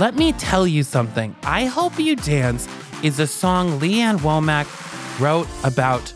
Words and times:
Let 0.00 0.14
me 0.14 0.32
tell 0.32 0.66
you 0.66 0.82
something. 0.82 1.36
I 1.42 1.66
Hope 1.66 1.98
You 1.98 2.16
Dance 2.16 2.66
is 3.02 3.20
a 3.20 3.26
song 3.26 3.78
Lee 3.80 4.00
Ann 4.00 4.18
Womack 4.20 4.66
wrote 5.20 5.46
about 5.62 6.08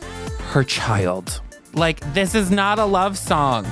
her 0.52 0.64
child. 0.64 1.42
Like, 1.74 2.00
this 2.14 2.34
is 2.34 2.50
not 2.50 2.78
a 2.78 2.86
love 2.86 3.18
song. 3.18 3.66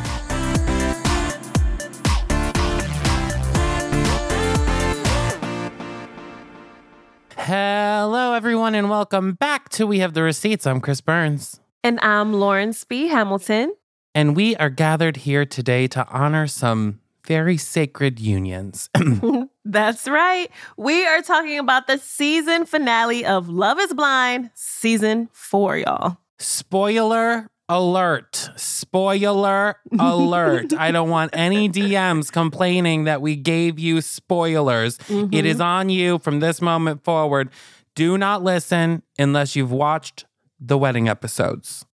Hello, 7.39 8.35
everyone, 8.35 8.75
and 8.75 8.91
welcome 8.91 9.33
back 9.33 9.71
to 9.71 9.87
We 9.87 10.01
Have 10.01 10.13
the 10.13 10.23
Receipts. 10.23 10.67
I'm 10.67 10.83
Chris 10.83 11.01
Burns. 11.01 11.59
And 11.83 11.99
I'm 12.03 12.35
Lauren 12.35 12.75
Speed 12.75 13.09
Hamilton. 13.09 13.75
And 14.15 14.37
we 14.37 14.57
are 14.57 14.69
gathered 14.69 15.17
here 15.17 15.47
today 15.47 15.87
to 15.87 16.07
honor 16.09 16.47
some 16.47 17.01
very 17.27 17.57
sacred 17.57 18.21
unions. 18.21 18.91
That's 19.65 20.09
right. 20.09 20.51
We 20.77 21.07
are 21.07 21.23
talking 21.23 21.59
about 21.59 21.87
the 21.87 21.98
season 21.98 22.66
finale 22.66 23.25
of 23.25 23.48
Love 23.48 23.79
is 23.79 23.95
Blind, 23.95 24.51
season 24.55 25.29
four, 25.33 25.77
y'all. 25.77 26.19
Spoiler 26.39 27.48
alert. 27.69 28.51
Spoiler 28.56 29.77
alert. 29.98 30.73
I 30.75 30.91
don't 30.91 31.09
want 31.09 31.30
any 31.33 31.69
DMs 31.69 32.33
complaining 32.33 33.05
that 33.05 33.23
we 33.23 33.37
gave 33.37 33.79
you 33.79 34.01
spoilers. 34.01 34.98
Mm-hmm. 34.98 35.33
It 35.33 35.47
is 35.47 35.61
on 35.61 35.89
you 35.89 36.19
from 36.19 36.41
this 36.41 36.61
moment 36.61 37.05
forward. 37.05 37.51
Do 37.95 38.19
not 38.19 38.42
listen 38.42 39.03
unless 39.19 39.55
you've 39.55 39.73
watched 39.73 40.25
the 40.59 40.77
wedding 40.77 41.09
episodes. 41.09 41.87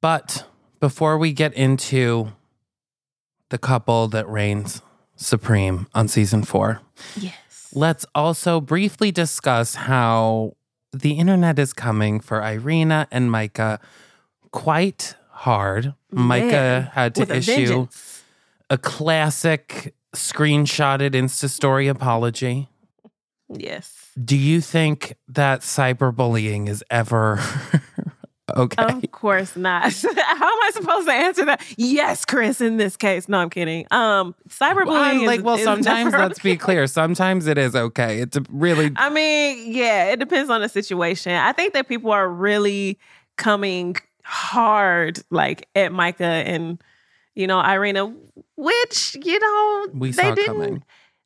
But 0.00 0.46
before 0.78 1.18
we 1.18 1.32
get 1.32 1.54
into 1.54 2.32
the 3.48 3.58
couple 3.58 4.08
that 4.08 4.28
reigns 4.28 4.82
supreme 5.18 5.86
on 5.94 6.08
season 6.08 6.42
four, 6.42 6.80
Yes. 7.16 7.68
let's 7.74 8.06
also 8.14 8.60
briefly 8.60 9.10
discuss 9.10 9.74
how 9.74 10.54
the 10.92 11.12
internet 11.12 11.58
is 11.58 11.72
coming 11.74 12.20
for 12.20 12.42
Irina 12.42 13.06
and 13.10 13.30
Micah 13.30 13.78
quite 14.52 15.16
hard. 15.30 15.92
Micah 16.10 16.90
had 16.94 17.14
to 17.16 17.20
with 17.22 17.30
a 17.30 17.36
issue 17.36 17.86
a 18.70 18.78
classic 18.78 19.94
screenshotted 20.14 21.10
Insta 21.10 21.48
story 21.50 21.88
apology. 21.88 22.68
Yes. 23.50 24.10
Do 24.22 24.36
you 24.36 24.60
think 24.60 25.16
that 25.28 25.60
cyberbullying 25.60 26.68
is 26.68 26.82
ever 26.90 27.40
okay? 28.58 28.84
Of 29.02 29.10
course 29.12 29.56
not. 29.56 29.82
How 29.92 30.08
am 30.08 30.58
I 30.62 30.70
supposed 30.74 31.06
to 31.06 31.12
answer 31.12 31.44
that? 31.46 31.62
Yes, 31.76 32.24
Chris, 32.24 32.60
in 32.60 32.76
this 32.76 32.96
case. 32.96 33.28
No, 33.28 33.38
I'm 33.38 33.50
kidding. 33.50 33.86
Um, 33.90 34.34
cyberbullying 34.48 34.86
Well, 34.86 35.02
I'm 35.02 35.20
is- 35.20 35.26
like, 35.26 35.42
well, 35.44 35.54
is 35.56 35.64
sometimes 35.64 36.12
never 36.12 36.18
let's 36.24 36.38
be 36.40 36.56
clear. 36.56 36.86
Sometimes 36.86 37.46
it 37.46 37.58
is 37.58 37.74
okay. 37.76 38.20
It's 38.20 38.36
a 38.36 38.42
really 38.50 38.90
I 38.96 39.08
mean, 39.10 39.72
yeah, 39.72 40.10
it 40.10 40.18
depends 40.18 40.50
on 40.50 40.60
the 40.60 40.68
situation. 40.68 41.32
I 41.32 41.52
think 41.52 41.72
that 41.74 41.88
people 41.88 42.10
are 42.10 42.28
really 42.28 42.98
coming 43.36 43.96
hard, 44.24 45.20
like 45.30 45.68
at 45.74 45.92
Micah 45.92 46.24
and 46.24 46.82
you 47.34 47.46
know 47.46 47.60
Irina, 47.60 48.12
which 48.56 49.16
you 49.22 49.38
know 49.38 49.86
we 49.94 50.10
they 50.10 50.22
saw 50.22 50.34
didn't. 50.34 50.46
coming. 50.46 50.84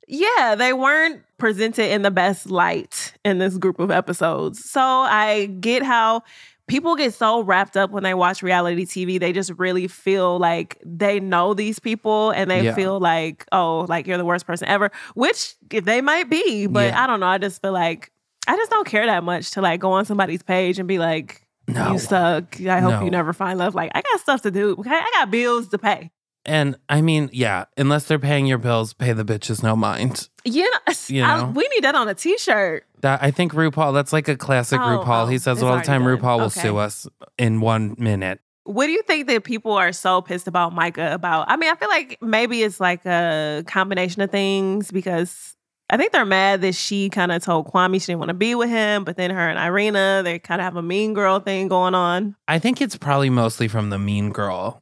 Yeah, 0.09 0.57
they 0.57 0.73
weren't 0.73 1.23
presented 1.39 1.91
in 1.91 2.03
the 2.03 2.11
best 2.11 2.51
light 2.51 3.15
in 3.25 3.39
this 3.39 3.57
group 3.57 3.79
of 3.79 3.91
episodes. 3.91 4.69
So 4.69 4.81
I 4.83 5.47
get 5.61 5.83
how 5.83 6.23
people 6.69 6.97
get 6.97 7.13
so 7.15 7.43
wrapped 7.43 7.77
up 7.77 7.91
when 7.91 8.03
they 8.03 8.15
watch 8.15 8.43
reality 8.43 8.85
TV. 8.87 9.19
They 9.21 9.33
just 9.33 9.51
really 9.59 9.89
feel 9.89 10.39
like 10.39 10.79
they 10.85 11.21
know 11.21 11.55
these 11.55 11.79
people 11.79 12.31
and 12.31 12.51
they 12.51 12.63
Yeah. 12.65 12.75
feel 12.75 12.99
like, 13.01 13.47
oh, 13.53 13.87
like 13.89 14.07
you're 14.07 14.19
the 14.19 14.25
worst 14.25 14.47
person 14.47 14.69
ever, 14.69 14.91
which 15.15 15.55
they 15.71 16.01
might 16.01 16.31
be. 16.31 16.67
But 16.67 16.89
Yeah. 16.89 17.03
I 17.05 17.07
don't 17.07 17.21
know. 17.21 17.27
I 17.27 17.39
just 17.39 17.61
feel 17.61 17.73
like 17.73 18.11
I 18.47 18.57
just 18.57 18.71
don't 18.71 18.87
care 18.87 19.07
that 19.07 19.23
much 19.23 19.53
to 19.53 19.61
like 19.61 19.81
go 19.81 19.93
on 19.93 20.05
somebody's 20.05 20.43
page 20.43 20.79
and 20.79 20.89
be 20.89 20.99
like, 20.99 21.43
No. 21.69 21.93
you 21.93 21.99
suck. 21.99 22.61
I 22.61 22.81
hope 22.81 22.93
No. 22.95 23.05
you 23.05 23.11
never 23.11 23.33
find 23.33 23.59
love. 23.59 23.75
Like, 23.75 23.93
I 23.95 24.03
got 24.03 24.21
stuff 24.21 24.43
to 24.43 24.51
do. 24.51 24.73
Okay. 24.79 24.91
I 24.91 25.11
got 25.15 25.31
bills 25.31 25.69
to 25.69 25.79
pay. 25.79 26.11
And 26.45 26.77
I 26.89 27.03
mean, 27.03 27.31
yeah, 27.33 27.67
unless 27.77 28.07
they're 28.07 28.19
paying 28.19 28.47
your 28.47 28.59
bills, 28.59 28.93
pay 28.95 29.13
the 29.13 29.25
bitches 29.25 29.63
no 29.63 29.77
mind. 29.77 30.29
You 30.45 30.63
know, 30.65 30.95
You 31.07 31.23
I- 31.23 31.37
know? 31.41 31.47
we 31.55 31.69
need 31.69 31.85
that 31.85 31.95
on 31.95 32.09
a 32.09 32.15
t 32.15 32.37
shirt. 32.37 32.85
That 33.01 33.23
I 33.23 33.31
think 33.31 33.53
RuPaul, 33.55 33.95
that's 33.95 34.13
like 34.13 34.27
a 34.29 34.37
classic 34.37 34.81
Oh, 34.81 34.85
RuPaul. 35.05 35.23
oh, 35.25 35.27
he 35.27 35.39
says 35.39 35.63
all 35.63 35.77
the 35.77 35.83
time. 35.83 36.03
done. 36.05 36.19
RuPaul 36.19 36.39
will 36.39 36.47
Okay. 36.47 36.61
sue 36.61 36.77
us 36.79 37.07
in 37.39 37.61
one 37.61 37.95
minute. 37.99 38.41
What 38.65 38.87
do 38.87 38.93
you 38.93 39.03
think 39.03 39.27
that 39.29 39.45
people 39.45 39.73
are 39.73 39.93
so 39.93 40.21
pissed 40.21 40.47
about 40.49 40.73
Micah 40.73 41.13
about? 41.13 41.47
I 41.49 41.57
mean, 41.57 41.71
I 41.71 41.75
feel 41.77 41.89
like 41.89 42.19
maybe 42.21 42.63
it's 42.63 42.81
like 42.81 43.05
a 43.07 43.63
combination 43.67 44.23
of 44.23 44.31
things 44.31 44.91
because 44.93 45.57
I 45.91 45.97
think 45.97 46.13
they're 46.13 46.25
mad 46.25 46.63
that 46.63 46.75
she 46.75 47.09
kind 47.11 47.33
of 47.33 47.43
told 47.45 47.67
Kwame 47.71 48.01
she 48.01 48.07
didn't 48.07 48.19
want 48.21 48.31
to 48.31 48.35
be 48.35 48.55
with 48.55 48.71
him, 48.71 49.05
but 49.05 49.17
then 49.17 49.31
her 49.31 49.49
and 49.49 49.59
Irina, 49.59 50.23
they 50.25 50.39
kind 50.39 50.61
of 50.61 50.65
have 50.65 50.77
a 50.77 50.83
mean 50.83 51.13
girl 51.13 51.39
thing 51.41 51.69
going 51.69 51.95
on. 51.95 52.35
I 52.49 52.59
think 52.59 52.81
it's 52.81 52.97
probably 52.97 53.31
mostly 53.31 53.69
from 53.69 53.91
the 53.91 53.99
mean 53.99 54.31
girl 54.31 54.82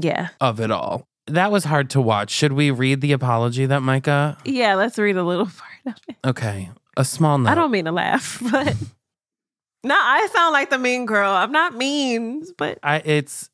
Yeah. 0.00 0.28
of 0.40 0.60
it 0.60 0.70
all. 0.70 1.06
That 1.26 1.52
was 1.52 1.64
hard 1.64 1.90
to 1.90 2.00
watch. 2.00 2.30
Should 2.30 2.52
we 2.52 2.70
read 2.70 3.00
the 3.00 3.12
apology 3.12 3.66
that 3.66 3.82
Micah? 3.82 4.36
Yeah, 4.44 4.74
let's 4.74 4.98
read 4.98 5.16
a 5.16 5.22
little 5.22 5.46
part 5.84 5.96
of 5.96 6.02
it. 6.08 6.16
Okay, 6.24 6.70
a 6.96 7.04
small 7.04 7.38
note. 7.38 7.50
I 7.50 7.54
don't 7.54 7.70
mean 7.70 7.84
to 7.84 7.92
laugh, 7.92 8.38
but 8.50 8.76
no, 9.84 9.94
I 9.96 10.28
sound 10.32 10.52
like 10.52 10.70
the 10.70 10.78
mean 10.78 11.06
girl. 11.06 11.30
I'm 11.32 11.52
not 11.52 11.74
mean, 11.74 12.44
but 12.58 12.78
I 12.82 12.96
it's 13.04 13.48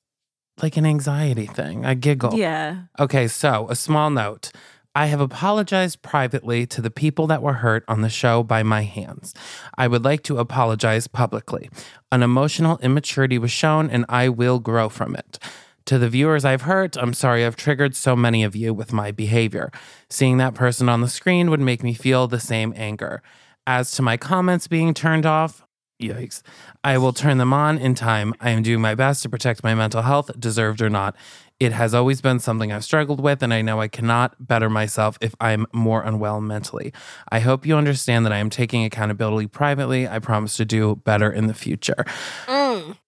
like 0.63 0.77
an 0.77 0.87
anxiety 0.87 1.47
thing. 1.47 1.85
I 1.85 1.95
giggle. 1.95 2.35
yeah. 2.35 2.85
Okay, 2.99 3.29
so 3.29 3.67
a 3.69 3.77
small 3.77 4.11
note. 4.11 4.51
I 4.95 5.07
have 5.07 5.21
apologized 5.21 6.01
privately 6.01 6.65
to 6.69 6.81
the 6.81 6.91
people 6.91 7.27
that 7.27 7.43
were 7.43 7.53
hurt 7.53 7.85
on 7.87 8.01
the 8.01 8.09
show 8.09 8.43
by 8.43 8.63
my 8.63 8.85
hands. 8.85 9.35
I 9.77 9.89
would 9.89 10.03
like 10.05 10.23
to 10.23 10.39
apologize 10.39 11.07
publicly. 11.07 11.69
An 12.11 12.23
emotional 12.23 12.79
immaturity 12.79 13.37
was 13.37 13.51
shown, 13.51 13.91
and 13.91 14.07
I 14.09 14.31
will 14.31 14.59
grow 14.59 14.89
from 14.89 15.15
it. 15.15 15.39
To 15.87 15.99
the 15.99 16.09
viewers 16.09 16.45
I've 16.45 16.63
hurt, 16.63 16.97
I'm 16.97 17.15
sorry 17.15 17.45
I've 17.47 17.55
triggered 17.55 17.95
so 17.95 18.17
many 18.17 18.43
of 18.43 18.57
you 18.57 18.75
with 18.75 18.93
my 18.93 19.13
behavior. 19.13 19.71
Seeing 20.11 20.37
that 20.39 20.55
person 20.55 20.89
on 20.89 21.01
the 21.01 21.09
screen 21.09 21.49
would 21.51 21.61
make 21.61 21.85
me 21.85 21.95
feel 21.95 22.27
the 22.27 22.41
same 22.41 22.73
anger. 22.77 23.23
As 23.69 23.93
to 23.93 24.03
my 24.03 24.17
comments 24.17 24.67
being 24.67 24.95
turned 24.95 25.25
off, 25.25 25.67
Yikes. 26.03 26.43
I 26.85 26.99
will 26.99 27.13
turn 27.13 27.39
them 27.39 27.55
on 27.55 27.79
in 27.79 27.95
time. 27.95 28.35
I 28.41 28.51
am 28.51 28.63
doing 28.63 28.83
my 28.83 28.95
best 28.95 29.23
to 29.23 29.31
protect 29.31 29.65
my 29.65 29.75
mental 29.75 30.03
health, 30.03 30.31
deserved 30.39 30.83
or 30.83 30.91
not. 30.91 31.17
It 31.59 31.73
has 31.73 31.95
always 31.95 32.21
been 32.21 32.39
something 32.39 32.71
I've 32.71 32.85
struggled 32.85 33.19
with, 33.19 33.43
and 33.43 33.55
I 33.55 33.63
know 33.63 33.81
I 33.81 33.89
cannot 33.89 34.35
better 34.47 34.69
myself 34.69 35.17
if 35.23 35.35
I'm 35.41 35.67
more 35.73 36.03
unwell 36.03 36.43
mentally. 36.43 36.93
I 37.31 37.41
hope 37.41 37.65
you 37.65 37.77
understand 37.77 38.27
that 38.27 38.33
I 38.33 38.39
am 38.39 38.51
taking 38.51 38.85
accountability 38.85 39.47
privately. 39.47 40.07
I 40.07 40.19
promise 40.19 40.59
to 40.59 40.67
do 40.67 40.97
better 40.97 41.33
in 41.33 41.47
the 41.47 41.55
future. 41.55 42.05
Mm. 42.47 42.99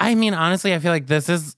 I 0.00 0.14
mean, 0.14 0.32
honestly, 0.32 0.72
I 0.72 0.78
feel 0.78 0.92
like 0.92 1.08
this 1.08 1.28
is 1.28 1.57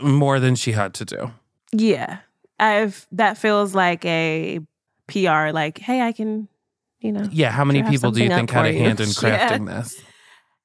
more 0.00 0.38
than 0.40 0.54
she 0.54 0.72
had 0.72 0.94
to 0.94 1.04
do. 1.04 1.30
Yeah. 1.72 2.18
I've 2.58 3.06
that 3.12 3.36
feels 3.38 3.74
like 3.74 4.04
a 4.04 4.60
PR, 5.08 5.50
like, 5.52 5.78
hey, 5.78 6.00
I 6.02 6.12
can, 6.12 6.48
you 7.00 7.12
know. 7.12 7.28
Yeah, 7.30 7.50
how 7.50 7.64
many 7.64 7.82
people 7.82 8.10
do 8.10 8.22
you 8.22 8.28
think 8.28 8.50
had 8.50 8.66
a 8.66 8.72
hand 8.72 9.00
in 9.00 9.08
Yeah. 9.22 9.48
crafting 9.50 9.66
this? 9.66 10.00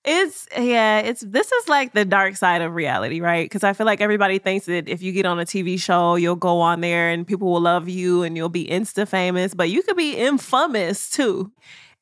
It's 0.03 0.47
yeah, 0.57 0.99
it's 0.99 1.21
this 1.21 1.51
is 1.51 1.69
like 1.69 1.93
the 1.93 2.05
dark 2.05 2.35
side 2.35 2.63
of 2.63 2.73
reality, 2.73 3.21
right? 3.21 3.45
Because 3.45 3.63
I 3.63 3.73
feel 3.73 3.85
like 3.85 4.01
everybody 4.01 4.39
thinks 4.39 4.65
that 4.65 4.89
if 4.89 5.03
you 5.03 5.11
get 5.11 5.27
on 5.27 5.39
a 5.39 5.45
TV 5.45 5.79
show, 5.79 6.15
you'll 6.15 6.35
go 6.35 6.59
on 6.59 6.81
there 6.81 7.09
and 7.09 7.27
people 7.27 7.51
will 7.51 7.61
love 7.61 7.87
you 7.87 8.23
and 8.23 8.35
you'll 8.35 8.49
be 8.49 8.65
insta 8.65 9.07
famous, 9.07 9.53
but 9.53 9.69
you 9.69 9.83
could 9.83 9.97
be 9.97 10.15
infamous 10.15 11.09
too. 11.11 11.51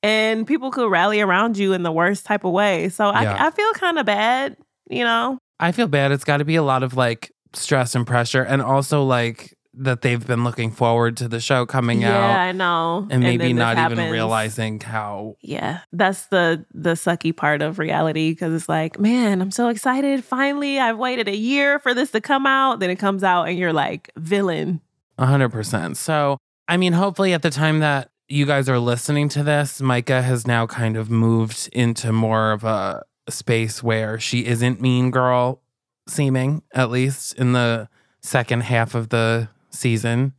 And 0.01 0.47
people 0.47 0.71
could 0.71 0.89
rally 0.89 1.19
around 1.19 1.57
you 1.57 1.73
in 1.73 1.83
the 1.83 1.91
worst 1.91 2.25
type 2.25 2.45
of 2.45 2.53
way. 2.53 2.87
So 2.87 3.07
Yeah. 3.07 3.35
I, 3.37 3.47
I 3.47 3.51
feel 3.51 3.69
kind 3.73 3.99
of 3.99 4.05
bad, 4.05 4.55
you 4.89 5.03
know? 5.03 5.37
I 5.59 5.71
feel 5.71 5.87
bad. 5.87 6.11
It's 6.11 6.23
got 6.23 6.37
to 6.37 6.45
be 6.45 6.55
a 6.55 6.63
lot 6.63 6.83
of 6.83 6.95
like 6.95 7.31
stress 7.53 7.95
and 7.95 8.05
pressure, 8.05 8.43
and 8.43 8.61
also 8.61 9.03
like 9.03 9.55
that 9.73 10.01
they've 10.01 10.25
been 10.25 10.43
looking 10.43 10.71
forward 10.71 11.15
to 11.17 11.27
the 11.27 11.39
show 11.39 11.65
coming 11.65 12.01
yeah, 12.01 12.09
out, 12.09 12.29
Yeah, 12.29 12.41
I 12.41 12.51
know. 12.51 13.07
and 13.09 13.21
maybe 13.21 13.53
this 13.53 13.55
not 13.55 13.91
even 13.91 14.11
realizing 14.11 14.79
how. 14.79 15.37
Yeah, 15.41 15.79
that's 15.91 16.27
the 16.27 16.65
the 16.73 16.93
sucky 16.93 17.35
part 17.35 17.61
of 17.61 17.79
reality 17.79 18.31
because 18.31 18.53
it's 18.53 18.69
like, 18.69 18.99
man, 18.99 19.41
I'm 19.41 19.51
so 19.51 19.69
excited. 19.69 20.23
Finally, 20.23 20.79
I've 20.79 20.97
waited 20.97 21.27
a 21.27 21.35
year 21.35 21.79
for 21.79 21.93
this 21.93 22.11
to 22.11 22.21
come 22.21 22.45
out. 22.45 22.79
Then 22.79 22.89
it 22.89 22.97
comes 22.97 23.23
out, 23.23 23.43
and 23.43 23.57
you're 23.57 23.73
like, 23.73 24.11
villain. 24.17 24.81
A 25.17 25.25
hundred 25.25 25.49
percent. 25.49 25.97
So, 25.97 26.37
I 26.67 26.77
mean, 26.77 26.93
hopefully, 26.93 27.33
at 27.33 27.41
the 27.41 27.51
time 27.51 27.79
that 27.79 28.09
you 28.27 28.45
guys 28.45 28.69
are 28.69 28.79
listening 28.79 29.27
to 29.29 29.43
this, 29.43 29.81
Micah 29.81 30.21
has 30.21 30.45
now 30.45 30.67
kind 30.67 30.95
of 30.97 31.09
moved 31.09 31.69
into 31.73 32.11
more 32.11 32.51
of 32.51 32.63
a 32.63 33.03
space 33.31 33.81
where 33.83 34.19
she 34.19 34.45
isn't 34.45 34.81
mean 34.81 35.11
girl 35.11 35.61
seeming, 36.07 36.63
at 36.73 36.89
least 36.89 37.33
in 37.35 37.53
the 37.53 37.87
second 38.21 38.61
half 38.63 38.95
of 38.95 39.09
the 39.09 39.49
season. 39.69 40.33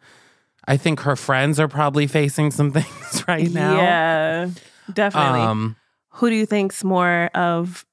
I 0.67 0.77
think 0.77 1.01
her 1.01 1.17
friends 1.17 1.59
are 1.59 1.69
probably 1.69 2.07
facing 2.07 2.51
some 2.51 2.73
things 2.73 3.25
right 3.29 3.51
now. 3.51 3.77
Yeah, 3.77 4.51
definitely. 4.93 5.41
Um, 5.41 5.77
Who 6.15 6.31
do 6.31 6.37
you 6.37 6.47
think's 6.47 6.85
more 6.85 7.31
of 7.35 7.85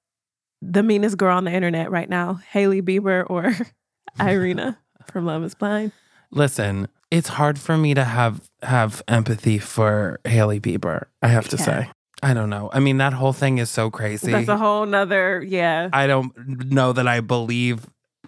the 0.61 0.83
meanest 0.83 1.17
girl 1.17 1.37
on 1.37 1.43
the 1.45 1.51
internet 1.53 1.91
right 1.91 2.09
now, 2.09 2.39
Hailey 2.51 2.81
Bieber 2.81 3.25
or 3.29 3.53
Irina 4.19 4.77
from 5.11 5.25
Love 5.25 5.43
Is 5.43 5.53
Blind? 5.55 5.91
listen, 6.31 6.87
it's 7.09 7.29
hard 7.29 7.57
for 7.57 7.77
me 7.77 7.93
to 7.93 8.03
have 8.03 8.49
have 8.63 9.01
empathy 9.07 9.59
for 9.59 10.19
Hailey 10.25 10.59
Bieber. 10.59 11.05
I 11.21 11.27
have 11.29 11.47
to 11.49 11.57
Yeah. 11.57 11.63
say, 11.63 11.89
I 12.23 12.33
don't 12.33 12.49
know. 12.49 12.69
I 12.73 12.79
mean, 12.79 12.97
that 12.97 13.13
whole 13.13 13.33
thing 13.33 13.59
is 13.59 13.69
so 13.69 13.89
crazy. 13.91 14.31
That's 14.31 14.47
a 14.47 14.57
whole 14.57 14.85
nother, 14.85 15.41
yeah. 15.47 15.89
I 15.93 16.07
don't 16.07 16.35
know 16.71 16.91
that 16.93 17.07
I 17.07 17.19
believe 17.21 17.85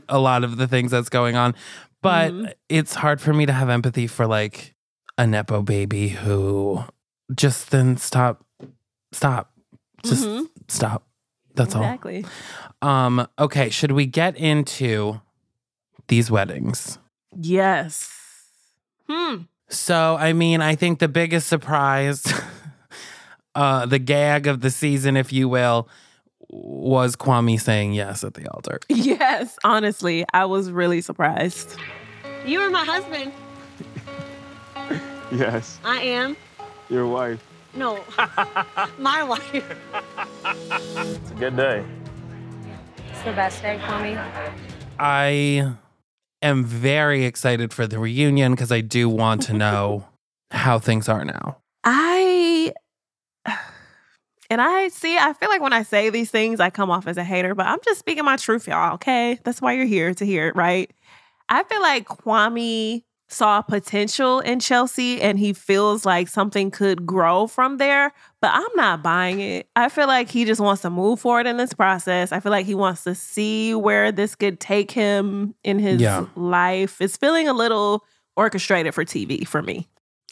a 0.07 0.19
lot 0.19 0.43
of 0.43 0.57
the 0.57 0.67
things 0.67 0.91
that's 0.91 1.09
going 1.09 1.35
on, 1.35 1.55
but 2.01 2.31
Mhm. 2.31 2.53
it's 2.69 2.93
hard 2.95 3.19
for 3.19 3.33
me 3.33 3.45
to 3.45 3.53
have 3.53 3.69
empathy 3.69 4.05
for 4.07 4.27
like 4.27 4.75
a 5.17 5.25
nepo 5.25 5.61
baby 5.61 6.09
who 6.09 6.83
just 7.35 7.71
then 7.71 7.97
stop, 7.97 8.45
stop, 9.11 9.51
just 10.03 10.23
Mhm. 10.25 10.49
stop. 10.67 11.03
That's 11.55 11.75
all. 11.75 11.81
exactly. 11.83 12.25
all. 12.81 12.89
Um. 12.89 13.27
Okay. 13.37 13.69
Should 13.69 13.91
we 13.91 14.05
get 14.05 14.37
into 14.37 15.19
these 16.07 16.31
weddings? 16.31 16.99
Yes. 17.35 18.09
Hmm. 19.09 19.41
So, 19.67 20.15
I 20.17 20.31
mean, 20.33 20.61
I 20.61 20.75
think 20.75 20.99
the 20.99 21.07
biggest 21.09 21.47
surprise, 21.47 22.23
uh, 23.55 23.85
the 23.85 23.99
gag 23.99 24.47
of 24.47 24.61
the 24.61 24.71
season, 24.71 25.17
if 25.17 25.31
you 25.33 25.49
will, 25.49 25.87
was 26.49 27.15
Kwame 27.15 27.59
saying 27.59 27.93
yes 27.93 28.23
at 28.23 28.33
the 28.33 28.47
altar. 28.47 28.79
Yes, 28.89 29.57
honestly, 29.63 30.25
I 30.33 30.45
was 30.45 30.71
really 30.71 31.01
surprised. 31.01 31.77
You 32.45 32.61
are 32.61 32.69
my 32.69 32.85
husband. 32.85 33.31
Yes, 35.31 35.79
I 35.83 36.01
am. 36.01 36.35
your 36.89 37.05
wife. 37.07 37.43
No, 37.75 38.03
my 38.97 39.23
wife. 39.23 39.53
It's 39.53 41.31
a 41.31 41.35
good 41.35 41.55
day. 41.55 41.85
It's 43.11 43.21
the 43.21 43.33
best 43.33 43.61
day 43.61 43.79
for 43.85 43.99
me. 43.99 44.17
I 44.97 45.75
am 46.41 46.65
very 46.65 47.25
excited 47.25 47.71
for 47.73 47.85
the 47.85 47.99
reunion 47.99 48.53
because 48.53 48.71
I 48.71 48.81
do 48.81 49.07
want 49.07 49.43
to 49.43 49.53
know 49.53 50.07
how 50.51 50.79
things 50.79 51.07
are 51.07 51.23
now. 51.23 51.57
I 51.83 52.73
and 54.49 54.61
I 54.61 54.87
see, 54.89 55.17
I 55.17 55.33
feel 55.33 55.49
like 55.49 55.61
when 55.61 55.73
I 55.73 55.83
say 55.83 56.09
these 56.09 56.31
things, 56.31 56.59
I 56.59 56.69
come 56.69 56.89
off 56.91 57.07
as 57.07 57.17
a 57.17 57.23
hater, 57.23 57.53
but 57.55 57.65
I'm 57.67 57.79
just 57.85 57.99
speaking 57.99 58.25
my 58.25 58.35
truth, 58.37 58.67
y'all. 58.67 58.93
Okay. 58.95 59.39
That's 59.43 59.61
why 59.61 59.73
you're 59.73 59.85
here 59.85 60.13
to 60.13 60.25
hear 60.25 60.47
it, 60.47 60.55
right? 60.55 60.91
I 61.49 61.63
feel 61.63 61.81
like 61.81 62.07
Kwame 62.07 63.03
saw 63.31 63.61
potential 63.61 64.39
in 64.39 64.59
Chelsea 64.59 65.21
and 65.21 65.37
he 65.37 65.53
feels 65.53 66.03
like 66.03 66.27
something 66.27 66.71
could 66.71 67.05
grow 67.05 67.45
from 67.45 67.77
there, 67.77 68.11
but 68.41 68.49
I'm 68.53 68.75
not 68.75 69.03
buying 69.03 69.39
it. 69.39 69.69
I 69.75 69.89
feel 69.89 70.07
like 70.07 70.29
he 70.29 70.45
just 70.45 70.59
wants 70.59 70.81
to 70.81 70.89
move 70.89 71.19
forward 71.19 71.45
in 71.45 71.57
this 71.57 71.73
process. 71.73 72.31
I 72.31 72.39
feel 72.39 72.51
like 72.51 72.65
he 72.65 72.73
wants 72.73 73.03
to 73.03 73.13
see 73.13 73.75
where 73.75 74.11
this 74.11 74.33
could 74.33 74.59
take 74.59 74.89
him 74.89 75.53
in 75.63 75.77
his 75.77 76.01
Yeah. 76.01 76.25
life. 76.35 76.99
It's 77.01 77.17
feeling 77.17 77.47
a 77.47 77.53
little 77.53 78.03
orchestrated 78.35 78.95
for 78.95 79.05
TV 79.05 79.45
for 79.47 79.61
me. 79.61 79.87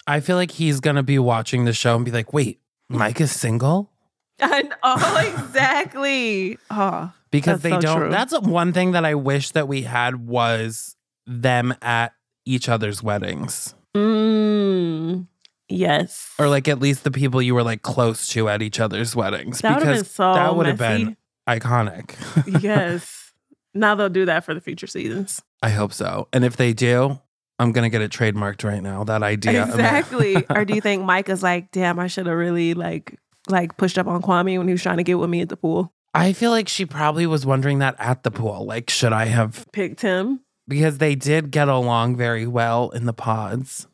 I 0.08 0.20
feel 0.20 0.36
like 0.38 0.52
he's 0.52 0.80
going 0.80 0.96
to 0.96 1.04
be 1.04 1.20
watching 1.20 1.66
the 1.66 1.74
show 1.74 1.96
and 1.98 2.06
be 2.06 2.10
like, 2.12 2.34
wait, 2.34 2.60
Mike 2.90 3.22
is 3.22 3.32
single? 3.32 3.92
And 4.40 4.74
oh, 4.84 5.34
exactly. 5.36 6.58
Oh, 6.70 7.12
Because 7.32 7.62
they 7.62 7.72
so 7.72 7.80
don't. 7.82 7.98
true. 8.02 8.10
That's 8.10 8.38
one 8.40 8.74
thing 8.74 8.92
that 8.92 9.06
I 9.06 9.16
wish 9.16 9.52
that 9.52 9.68
we 9.68 9.82
had 9.84 10.28
was 10.28 10.96
them 11.26 11.74
at 11.82 12.14
each 12.46 12.70
other's 12.70 13.02
weddings. 13.04 13.74
mm, 13.96 15.26
yes. 15.70 16.32
Or 16.40 16.48
like 16.48 16.68
at 16.68 16.80
least 16.80 17.04
the 17.04 17.12
people 17.12 17.42
you 17.42 17.56
were 17.56 17.64
like 17.64 17.82
close 17.82 18.28
to 18.30 18.48
at 18.50 18.62
each 18.62 18.80
other's 18.80 19.16
weddings. 19.16 19.60
that 19.60 19.80
because 19.80 20.10
so 20.10 20.34
that 20.34 20.56
would 20.56 20.66
have 20.66 20.78
been 20.78 21.18
iconic. 21.48 22.16
yes. 22.62 23.34
Now 23.74 23.96
they'll 23.96 24.10
do 24.10 24.26
that 24.26 24.44
for 24.46 24.54
the 24.54 24.62
future 24.62 24.88
seasons. 24.88 25.42
I 25.62 25.70
hope 25.70 25.94
so. 25.94 26.28
And 26.32 26.46
if 26.46 26.56
they 26.58 26.74
do, 26.74 27.20
I'm 27.60 27.72
gonna 27.72 27.90
get 27.90 28.02
it 28.02 28.12
trademarked 28.12 28.64
right 28.64 28.82
now. 28.82 29.04
That 29.04 29.24
idea. 29.24 29.64
Exactly. 29.66 30.46
or 30.50 30.64
do 30.66 30.74
you 30.76 30.82
think 30.82 31.04
Mike 31.04 31.28
is 31.30 31.44
like, 31.44 31.72
damn, 31.72 32.00
I 32.00 32.08
should 32.08 32.28
have 32.28 32.38
really 32.38 32.74
like 32.74 33.20
like 33.50 33.78
pushed 33.78 33.98
up 33.98 34.08
on 34.08 34.22
Kwame 34.22 34.58
when 34.58 34.68
he 34.68 34.74
was 34.74 34.82
trying 34.84 34.98
to 34.98 35.04
get 35.04 35.20
with 35.20 35.30
me 35.30 35.42
at 35.42 35.50
the 35.50 35.58
pool? 35.58 35.92
I 36.14 36.34
feel 36.34 36.52
like 36.52 36.68
she 36.68 36.86
probably 36.86 37.28
was 37.28 37.46
wondering 37.46 37.80
that 37.80 37.96
at 38.00 38.24
the 38.24 38.32
pool. 38.32 38.66
Like, 38.66 38.90
should 38.90 39.14
I 39.14 39.26
have? 39.26 39.66
Picked 39.72 40.02
him. 40.02 40.42
Because 40.68 40.98
they 40.98 41.16
did 41.16 41.52
get 41.52 41.68
along 41.68 42.16
very 42.18 42.46
well 42.48 42.90
in 42.90 43.06
the 43.06 43.14
pods. 43.14 43.88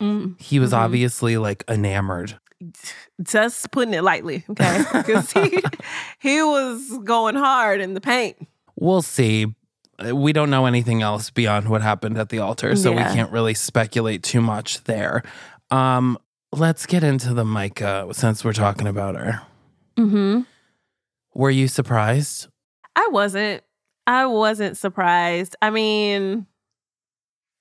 Mm. 0.00 0.40
He 0.40 0.58
was 0.58 0.72
Mhm. 0.72 0.78
obviously 0.78 1.36
like 1.38 1.64
enamored. 1.68 2.38
Just 3.22 3.70
putting 3.70 3.94
it 3.94 4.02
lightly, 4.02 4.44
okay? 4.50 4.84
Because 4.92 5.30
he 5.32 5.58
he 6.20 6.42
was 6.42 6.98
going 7.04 7.34
hard 7.36 7.80
in 7.80 7.94
the 7.94 8.00
paint. 8.00 8.36
We'll 8.76 9.02
see. 9.02 9.54
Uh, 10.04 10.14
We 10.14 10.32
don't 10.32 10.50
know 10.50 10.66
anything 10.66 11.02
else 11.02 11.30
beyond 11.30 11.68
what 11.68 11.82
happened 11.82 12.18
at 12.18 12.28
the 12.28 12.38
altar, 12.40 12.74
so 12.76 12.92
Yeah. 12.92 13.08
we 13.08 13.14
can't 13.14 13.30
really 13.32 13.54
speculate 13.54 14.22
too 14.22 14.40
much 14.40 14.82
there. 14.84 15.22
Um, 15.70 16.18
let's 16.58 16.86
get 16.86 17.04
into 17.04 17.34
the 17.34 17.44
Micah 17.44 18.08
since 18.12 18.44
we're 18.44 18.52
talking 18.52 18.86
about 18.86 19.14
her. 19.14 19.42
Mm-hmm. 19.96 20.42
Were 21.34 21.50
you 21.50 21.68
surprised? 21.68 22.48
I 22.96 23.08
wasn't. 23.08 23.62
I 24.06 24.26
wasn't 24.26 24.76
surprised. 24.76 25.56
I 25.62 25.70
mean, 25.70 26.46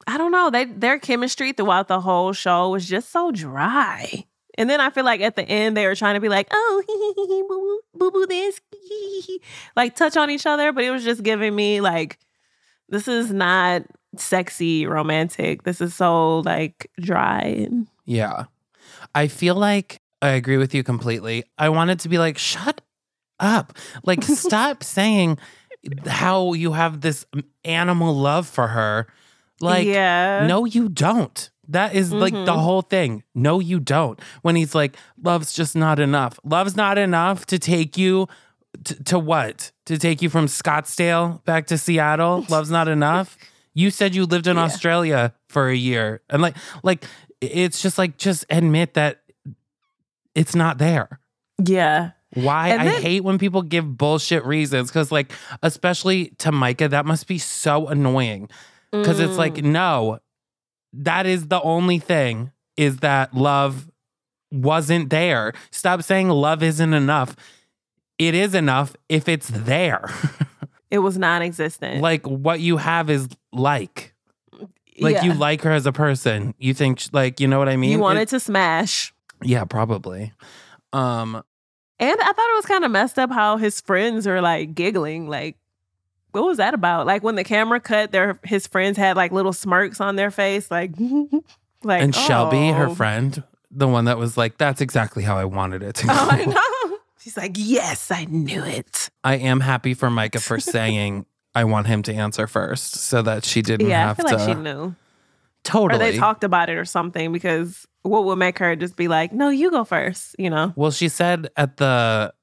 I 0.07 0.17
don't 0.17 0.31
know. 0.31 0.49
They 0.49 0.65
their 0.65 0.99
chemistry 0.99 1.53
throughout 1.53 1.87
the 1.87 2.01
whole 2.01 2.33
show 2.33 2.69
was 2.69 2.87
just 2.87 3.11
so 3.11 3.31
dry. 3.31 4.25
And 4.57 4.69
then 4.69 4.79
I 4.79 4.91
feel 4.91 5.05
like 5.05 5.21
at 5.21 5.35
the 5.35 5.43
end 5.43 5.75
they 5.75 5.87
were 5.87 5.95
trying 5.95 6.13
to 6.13 6.19
be 6.19 6.29
like, 6.29 6.47
oh, 6.51 6.83
boo 7.97 7.99
boo 7.99 8.11
boo 8.11 8.25
this, 8.27 8.61
like 9.75 9.95
touch 9.95 10.15
on 10.15 10.29
each 10.29 10.45
other, 10.45 10.71
but 10.71 10.83
it 10.83 10.91
was 10.91 11.03
just 11.03 11.23
giving 11.23 11.55
me 11.55 11.81
like, 11.81 12.19
this 12.89 13.07
is 13.07 13.31
not 13.31 13.83
sexy 14.17 14.85
romantic. 14.85 15.63
This 15.63 15.81
is 15.81 15.95
so 15.95 16.39
like 16.39 16.91
dry 16.99 17.39
and 17.41 17.87
Yeah. 18.05 18.45
I 19.15 19.27
feel 19.27 19.55
like 19.55 19.99
I 20.21 20.29
agree 20.29 20.57
with 20.57 20.73
you 20.73 20.83
completely. 20.83 21.43
I 21.57 21.69
wanted 21.69 21.99
to 22.01 22.09
be 22.09 22.17
like, 22.17 22.37
shut 22.37 22.81
up. 23.39 23.77
Like, 24.05 24.23
stop 24.23 24.83
saying 24.83 25.37
how 26.05 26.53
you 26.53 26.71
have 26.73 27.01
this 27.01 27.25
animal 27.65 28.15
love 28.15 28.47
for 28.47 28.67
her. 28.67 29.07
Like, 29.59 29.85
yeah, 29.87 30.45
no, 30.47 30.65
you 30.65 30.89
don't. 30.89 31.49
That 31.69 31.95
is 31.95 32.11
like 32.11 32.33
the 32.33 32.51
Mhm. 32.53 32.61
whole 32.61 32.81
thing. 32.81 33.23
No, 33.33 33.59
you 33.59 33.79
don't. 33.79 34.19
When 34.41 34.55
he's 34.57 34.75
like, 34.75 34.97
love's 35.21 35.53
just 35.53 35.75
not 35.75 35.99
enough. 35.99 36.37
Love's 36.43 36.75
not 36.75 36.97
enough 36.97 37.45
to 37.47 37.57
take 37.59 37.97
you 37.97 38.27
t- 38.83 38.95
to 39.05 39.17
what? 39.17 39.71
To 39.85 39.97
take 39.97 40.21
you 40.21 40.29
from 40.29 40.47
Scottsdale 40.47 41.43
back 41.45 41.67
to 41.67 41.77
Seattle? 41.77 42.45
Love's 42.49 42.69
not 42.71 42.89
enough? 42.89 43.37
You 43.73 43.91
said 43.91 44.13
you 44.13 44.25
lived 44.25 44.47
in 44.47 44.57
Yeah. 44.57 44.63
Australia 44.63 45.33
for 45.47 45.69
a 45.69 45.75
year. 45.75 46.21
And 46.29 46.41
like 46.41 46.55
like 46.83 47.05
it's 47.43 47.81
just 47.81 47.97
like 47.97 48.17
just 48.17 48.45
admit 48.49 48.93
that 48.95 49.21
it's 50.35 50.55
not 50.55 50.77
there. 50.77 51.19
yeah. 51.63 52.11
Why 52.35 52.69
And 52.69 52.81
I 52.81 52.99
hate 52.99 53.23
when 53.23 53.37
people 53.37 53.61
give 53.61 53.95
bullshit 53.95 54.43
reasons 54.43 54.89
cuz 54.89 55.11
like 55.11 55.31
especially 55.61 56.29
to 56.39 56.51
Micah 56.51 56.87
that 56.87 57.05
must 57.05 57.27
be 57.27 57.37
so 57.37 57.87
annoying 57.87 58.49
cuz 58.91 59.19
it's 59.19 59.37
like 59.37 59.53
Mm. 59.55 59.65
no 59.65 60.19
that 60.93 61.27
is 61.27 61.47
the 61.49 61.61
only 61.61 61.99
thing 61.99 62.51
is 62.75 62.97
that 62.97 63.35
love 63.35 63.87
wasn't 64.51 65.11
there. 65.11 65.53
Stop 65.69 66.01
saying 66.01 66.29
love 66.29 66.63
isn't 66.63 66.93
enough. 66.95 67.35
It 68.17 68.33
is 68.33 68.55
enough 68.55 68.95
if 69.09 69.27
it's 69.29 69.49
there. 69.49 70.09
it 70.89 70.99
was 70.99 71.17
non-existent. 71.19 72.01
like 72.01 72.25
what 72.25 72.59
you 72.61 72.77
have 72.77 73.11
is 73.11 73.27
like 73.51 74.12
like 74.99 75.23
you 75.23 75.33
like 75.33 75.61
her 75.61 75.71
as 75.71 75.85
a 75.85 75.91
person. 75.91 76.53
You 76.57 76.73
think 76.73 77.01
like 77.11 77.39
you 77.39 77.47
know 77.47 77.59
what 77.59 77.69
I 77.69 77.77
mean? 77.77 77.91
you 77.91 77.97
It- 77.97 78.01
wanted 78.01 78.27
to 78.29 78.39
smash. 78.39 79.13
yeah, 79.41 79.65
probably. 79.65 80.33
Um 80.91 81.35
And 81.99 82.19
I 82.21 82.25
thought 82.25 82.49
it 82.51 82.55
was 82.55 82.65
kind 82.65 82.83
of 82.85 82.91
messed 82.91 83.17
up 83.19 83.31
how 83.31 83.57
his 83.57 83.81
friends 83.81 84.27
are 84.27 84.41
like 84.41 84.75
giggling. 84.75 85.27
Like, 85.29 85.57
what 86.31 86.43
was 86.45 86.57
that 86.57 86.73
about? 86.73 87.05
Like 87.05 87.23
when 87.23 87.35
the 87.35 87.43
camera 87.43 87.79
cut, 87.79 88.11
their 88.11 88.39
his 88.43 88.67
friends 88.67 88.97
had 88.97 89.15
like 89.15 89.31
little 89.31 89.53
smirks 89.53 90.01
on 90.01 90.15
their 90.15 90.31
face, 90.31 90.69
like, 90.71 90.91
like. 91.83 92.01
and 92.01 92.15
Shelby, 92.15 92.69
her 92.71 92.87
oh. 92.87 92.95
friend, 92.95 93.43
the 93.69 93.87
one 93.87 94.05
that 94.05 94.17
was 94.17 94.35
like, 94.37 94.57
"That's 94.57 94.81
exactly 94.81 95.23
how 95.23 95.37
I 95.37 95.45
wanted 95.45 95.83
it 95.83 95.95
to 95.95 96.07
go." 96.07 96.13
Oh, 96.17 96.27
I 96.29 96.45
know. 96.45 96.97
She's 97.19 97.37
like, 97.37 97.53
yes, 97.55 98.11
I 98.11 98.25
knew 98.25 98.61
it. 98.65 99.09
I 99.23 99.35
am 99.35 99.61
happy 99.61 99.93
for 99.93 100.09
Micah 100.09 100.41
for 100.41 100.59
saying 100.59 101.25
I 101.55 101.63
want 101.65 101.87
him 101.87 102.01
to 102.03 102.13
answer 102.13 102.47
first, 102.47 102.95
so 102.95 103.21
that 103.21 103.45
she 103.45 103.61
didn't 103.61 103.89
have 103.89 104.17
to 104.17 104.23
Yeah, 104.23 104.27
I 104.27 104.29
feel 104.31 104.37
to. 104.39 104.45
like 104.45 104.57
she 104.57 104.61
knew, 104.61 104.95
totally. 105.63 105.95
or 105.95 106.11
they 106.11 106.17
talked 106.17 106.43
about 106.43 106.69
it 106.69 106.77
or 106.77 106.85
something. 106.85 107.31
Because 107.31 107.87
what 108.01 108.25
would 108.25 108.37
make 108.37 108.57
her 108.59 108.75
just 108.75 108.95
be 108.95 109.07
like, 109.07 109.31
no, 109.33 109.49
you 109.49 109.69
go 109.71 109.83
first. 109.83 110.35
You 110.39 110.49
know? 110.49 110.73
Well, 110.75 110.91
she 110.91 111.09
said 111.09 111.49
at 111.55 111.77
the 111.77 112.33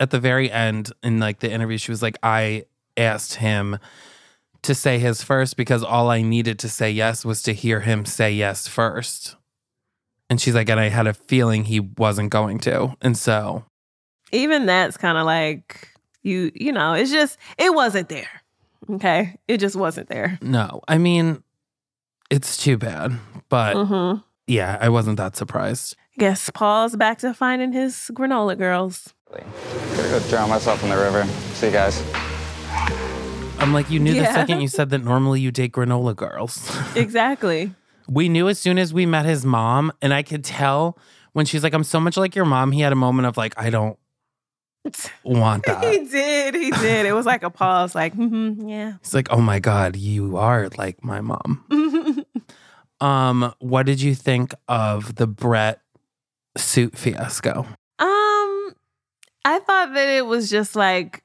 at 0.00 0.10
the 0.10 0.18
very 0.20 0.50
end 0.50 0.92
in 1.02 1.20
like 1.20 1.40
the 1.40 1.50
interview, 1.50 1.78
she 1.78 1.90
was 1.92 2.02
like, 2.02 2.16
I 2.22 2.64
asked 2.96 3.34
him 3.34 3.78
to 4.62 4.74
say 4.74 4.98
his 4.98 5.22
first 5.22 5.56
because 5.56 5.82
all 5.82 6.10
I 6.10 6.20
needed 6.22 6.58
to 6.60 6.68
say 6.68 6.90
yes 6.90 7.24
was 7.24 7.42
to 7.44 7.52
hear 7.54 7.80
him 7.80 8.04
say 8.04 8.32
yes 8.32 8.66
first. 8.68 9.36
And 10.28 10.40
she's 10.40 10.54
like, 10.54 10.68
and 10.68 10.78
I 10.78 10.88
had 10.90 11.06
a 11.06 11.14
feeling 11.14 11.64
he 11.64 11.80
wasn't 11.80 12.30
going 12.30 12.58
to. 12.60 12.94
And 13.00 13.16
so 13.16 13.64
Even 14.32 14.66
that's 14.66 14.96
kind 14.96 15.18
of 15.18 15.24
like 15.26 15.88
you. 16.22 16.52
You 16.54 16.72
know, 16.72 16.92
it's 16.92 17.10
just 17.10 17.38
it 17.58 17.74
wasn't 17.74 18.08
there. 18.10 18.39
Okay, 18.88 19.36
it 19.48 19.58
just 19.58 19.76
wasn't 19.76 20.08
there. 20.08 20.38
no. 20.40 20.80
I 20.88 20.98
mean, 20.98 21.42
It's 22.30 22.56
too 22.56 22.78
bad. 22.78 23.12
But 23.48 23.74
Mm-hmm. 23.76 24.20
yeah, 24.46 24.78
I 24.80 24.88
wasn't 24.88 25.16
that 25.18 25.34
surprised. 25.36 25.96
Guess 26.18 26.50
Paul's 26.50 26.96
back 26.96 27.18
to 27.18 27.34
finding 27.34 27.72
his 27.72 28.10
granola 28.14 28.56
girls. 28.56 29.12
Gotta 29.32 30.08
go 30.08 30.20
drown 30.28 30.48
myself 30.48 30.82
in 30.82 30.90
the 30.90 30.96
river. 30.96 31.24
See 31.54 31.66
you 31.66 31.72
guys. 31.72 32.02
I'm 33.58 33.72
like, 33.74 33.90
you 33.90 33.98
knew 34.00 34.14
the 34.14 34.24
second 34.26 34.60
you 34.60 34.68
said 34.68 34.90
that 34.90 35.04
normally 35.04 35.40
you 35.40 35.50
date 35.50 35.72
granola 35.72 36.14
girls. 36.16 36.70
Exactly. 36.96 37.74
we 38.08 38.28
knew 38.28 38.48
as 38.48 38.58
soon 38.58 38.78
as 38.78 38.92
we 38.94 39.06
met 39.06 39.24
his 39.26 39.44
mom, 39.44 39.92
and 40.02 40.12
I 40.14 40.22
could 40.22 40.44
tell 40.44 40.96
when 41.32 41.46
she's 41.46 41.62
like, 41.62 41.74
I'm 41.74 41.84
so 41.84 42.00
much 42.00 42.16
like 42.16 42.34
your 42.34 42.44
mom, 42.46 42.72
he 42.72 42.80
had 42.80 42.92
a 42.92 42.96
moment 42.96 43.26
of 43.26 43.36
like, 43.36 43.54
I 43.56 43.70
don't 43.70 43.98
want 45.24 45.66
that. 45.66 45.84
he 45.84 46.04
did. 46.06 46.54
He 46.54 46.70
did. 46.70 47.06
It 47.06 47.12
was 47.12 47.26
like 47.26 47.42
a 47.42 47.50
pause. 47.50 47.94
Like, 47.94 48.14
mm-hmm, 48.14 48.68
yeah. 48.68 48.94
He's 49.02 49.14
like, 49.14 49.28
oh 49.30 49.40
my 49.40 49.58
God, 49.58 49.96
you 49.96 50.36
are 50.36 50.68
like 50.76 51.04
my 51.04 51.20
mom. 51.20 51.64
Um, 53.00 53.54
what 53.60 53.86
did 53.86 54.02
you 54.02 54.14
think 54.14 54.54
of 54.68 55.14
the 55.14 55.26
Brett 55.26 55.80
suit 56.56 56.98
fiasco? 56.98 57.60
Um, 57.98 58.74
I 59.44 59.60
thought 59.66 59.94
that 59.94 60.08
it 60.08 60.26
was 60.26 60.50
just 60.50 60.76
like 60.76 61.22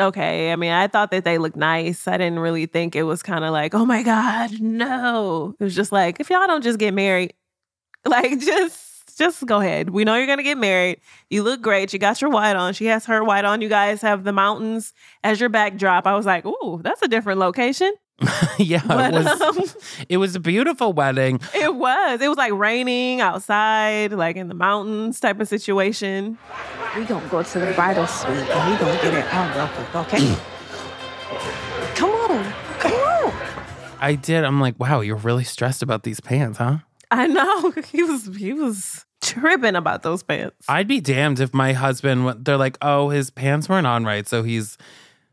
okay. 0.00 0.52
I 0.52 0.56
mean, 0.56 0.72
I 0.72 0.86
thought 0.86 1.10
that 1.10 1.24
they 1.24 1.36
looked 1.38 1.56
nice. 1.56 2.08
I 2.08 2.16
didn't 2.16 2.38
really 2.38 2.66
think 2.66 2.96
it 2.96 3.02
was 3.02 3.22
kind 3.22 3.44
of 3.44 3.52
like, 3.52 3.74
oh 3.74 3.84
my 3.84 4.02
god, 4.02 4.60
no. 4.60 5.54
It 5.58 5.64
was 5.64 5.74
just 5.74 5.92
like, 5.92 6.20
if 6.20 6.30
y'all 6.30 6.46
don't 6.46 6.62
just 6.62 6.78
get 6.78 6.94
married, 6.94 7.34
like 8.04 8.38
just 8.38 8.78
just 9.16 9.44
go 9.46 9.60
ahead. 9.60 9.90
We 9.90 10.04
know 10.04 10.16
you're 10.16 10.26
gonna 10.26 10.42
get 10.42 10.58
married. 10.58 11.00
You 11.30 11.42
look 11.42 11.60
great. 11.62 11.92
You 11.92 11.98
got 11.98 12.20
your 12.20 12.30
white 12.30 12.56
on. 12.56 12.74
She 12.74 12.86
has 12.86 13.06
her 13.06 13.22
white 13.24 13.44
on. 13.44 13.60
You 13.60 13.68
guys 13.68 14.02
have 14.02 14.24
the 14.24 14.32
mountains 14.32 14.92
as 15.24 15.40
your 15.40 15.48
backdrop. 15.48 16.06
I 16.06 16.14
was 16.16 16.26
like, 16.26 16.44
ooh, 16.46 16.80
that's 16.82 17.02
a 17.02 17.08
different 17.08 17.38
location. 17.40 17.92
yeah, 18.58 18.82
But, 18.86 19.14
it 19.14 19.24
was 19.24 19.40
um, 19.40 19.64
it 20.08 20.16
was 20.18 20.36
a 20.36 20.40
beautiful 20.40 20.92
wedding. 20.92 21.40
it 21.54 21.74
was. 21.74 22.20
It 22.20 22.28
was 22.28 22.38
like 22.38 22.52
raining 22.52 23.20
outside, 23.20 24.12
like 24.12 24.36
in 24.36 24.48
the 24.48 24.54
mountains 24.54 25.18
type 25.18 25.40
of 25.40 25.48
situation. 25.48 26.38
We 26.96 27.04
gonna 27.04 27.26
go 27.28 27.42
to 27.42 27.58
the 27.58 27.72
bridal 27.72 28.06
suite 28.06 28.36
and 28.36 28.70
we 28.72 28.78
gonna 28.78 29.02
get 29.02 29.14
it 29.14 29.34
on 29.34 29.56
real 29.56 29.68
quick, 29.68 29.94
okay? 29.96 30.36
come 31.96 32.10
on, 32.10 32.52
come 32.78 32.92
on. 32.92 33.32
I 34.00 34.14
did. 34.14 34.44
I'm 34.44 34.60
like, 34.60 34.78
wow, 34.78 35.00
you're 35.00 35.16
really 35.16 35.44
stressed 35.44 35.82
about 35.82 36.02
these 36.02 36.20
pants, 36.20 36.58
huh? 36.58 36.78
I 37.12 37.26
know 37.26 37.70
he 37.92 38.02
was 38.02 38.34
he 38.36 38.52
was 38.52 39.04
tripping 39.20 39.76
about 39.76 40.02
those 40.02 40.22
pants. 40.22 40.56
I'd 40.68 40.88
be 40.88 41.00
damned 41.00 41.40
if 41.40 41.52
my 41.52 41.74
husband 41.74 42.24
went- 42.24 42.44
they're 42.44 42.56
like, 42.56 42.78
"Oh, 42.80 43.10
his 43.10 43.30
pants 43.30 43.68
weren't 43.68 43.86
on 43.86 44.04
right, 44.04 44.26
so 44.26 44.42
he's 44.42 44.78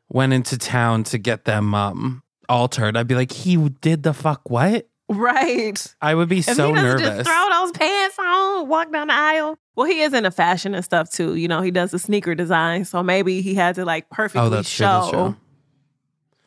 went 0.09 0.33
into 0.33 0.57
town 0.57 1.03
to 1.05 1.17
get 1.17 1.45
them 1.45 1.73
um 1.73 2.21
altered." 2.49 2.97
I'd 2.97 3.07
be 3.07 3.15
like, 3.15 3.31
"He 3.31 3.55
did 3.57 4.03
the 4.03 4.13
fuck 4.13 4.49
what?" 4.49 4.87
right. 5.09 5.95
I 6.01 6.13
would 6.13 6.29
be 6.29 6.39
If 6.39 6.45
so 6.55 6.71
nervous. 6.71 7.01
just 7.01 7.27
throw 7.29 7.47
those 7.51 7.71
pants 7.71 8.17
on, 8.19 8.67
walk 8.67 8.91
down 8.91 9.07
the 9.07 9.13
aisle. 9.13 9.57
Well, 9.75 9.87
he 9.87 10.01
is 10.01 10.13
into 10.13 10.29
fashion 10.31 10.75
and 10.75 10.83
stuff 10.85 11.09
too. 11.09 11.35
You 11.35 11.47
know, 11.47 11.61
he 11.61 11.71
does 11.71 11.91
the 11.91 11.99
sneaker 11.99 12.35
design, 12.35 12.85
so 12.85 13.01
maybe 13.01 13.41
he 13.41 13.55
had 13.55 13.75
to 13.75 13.85
like 13.85 14.09
perfectly 14.09 14.41
oh, 14.41 14.49
true. 14.49 14.55
That's 14.57 14.69
show 14.69 15.09
true. 15.09 15.35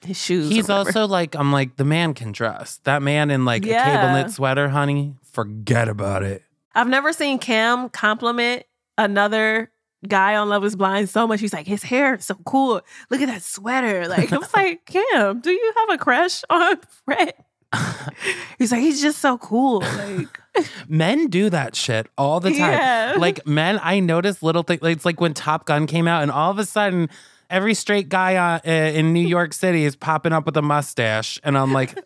his 0.07 0.21
shoes. 0.21 0.51
He's 0.51 0.71
also 0.71 1.07
like, 1.07 1.35
I'm 1.35 1.51
like, 1.53 1.77
the 1.77 1.85
man 1.85 2.15
can 2.15 2.31
dress. 2.33 2.79
That 2.85 3.03
man 3.03 3.31
in 3.31 3.45
like 3.45 3.65
a 3.65 3.69
cable 3.69 4.13
knit 4.13 4.31
sweater, 4.31 4.69
honey, 4.69 5.17
forget 5.33 5.89
about 5.89 6.23
it. 6.23 6.43
I've 6.75 6.89
never 6.89 7.13
seen 7.13 7.39
Cam 7.39 7.89
compliment 7.89 8.65
another 8.97 9.71
guy 10.07 10.37
on 10.37 10.49
Love 10.49 10.65
Is 10.65 10.77
Blind 10.77 11.09
so 11.09 11.27
much. 11.27 11.41
He's 11.41 11.53
like, 11.53 11.67
his 11.67 11.83
hair 11.83 12.15
is 12.15 12.25
so 12.25 12.35
cool. 12.47 12.81
Look 13.11 13.21
at 13.21 13.27
that 13.27 13.43
sweater. 13.43 14.09
Like, 14.13 14.33
I 14.33 14.39
was 14.39 14.55
like, 14.55 14.85
Cam, 14.87 15.41
do 15.41 15.51
you 15.51 15.73
have 15.77 15.95
a 15.95 15.99
crush 15.99 16.43
on 16.51 16.77
Fred? 17.05 17.35
He's 18.59 18.71
like, 18.71 18.83
he's 18.83 19.01
just 19.01 19.21
so 19.21 19.39
cool. 19.39 19.81
Like, 19.81 20.41
Men 20.89 21.29
do 21.29 21.49
that 21.49 21.75
shit 21.75 22.07
all 22.19 22.39
the 22.39 22.51
time. 22.51 22.59
Yeah. 22.59 23.15
Like 23.17 23.47
men, 23.47 23.81
I 23.83 24.01
notice 24.01 24.43
little 24.43 24.63
things. 24.63 24.81
It's 24.83 25.07
like 25.07 25.21
when 25.23 25.33
Top 25.33 25.65
Gun 25.65 25.87
came 25.87 26.07
out, 26.07 26.23
and 26.23 26.31
all 26.31 26.51
of 26.51 26.59
a 26.59 26.67
sudden, 26.67 27.09
every 27.49 27.73
straight 27.73 28.11
guy 28.11 28.37
uh, 28.37 28.61
in 28.67 29.15
New 29.15 29.27
York 29.27 29.55
City 29.55 29.85
is 29.85 29.97
popping 29.97 30.35
up 30.35 30.45
with 30.45 30.57
a 30.59 30.63
mustache, 30.63 31.41
and 31.43 31.57
I'm 31.57 31.73
like, 31.73 31.99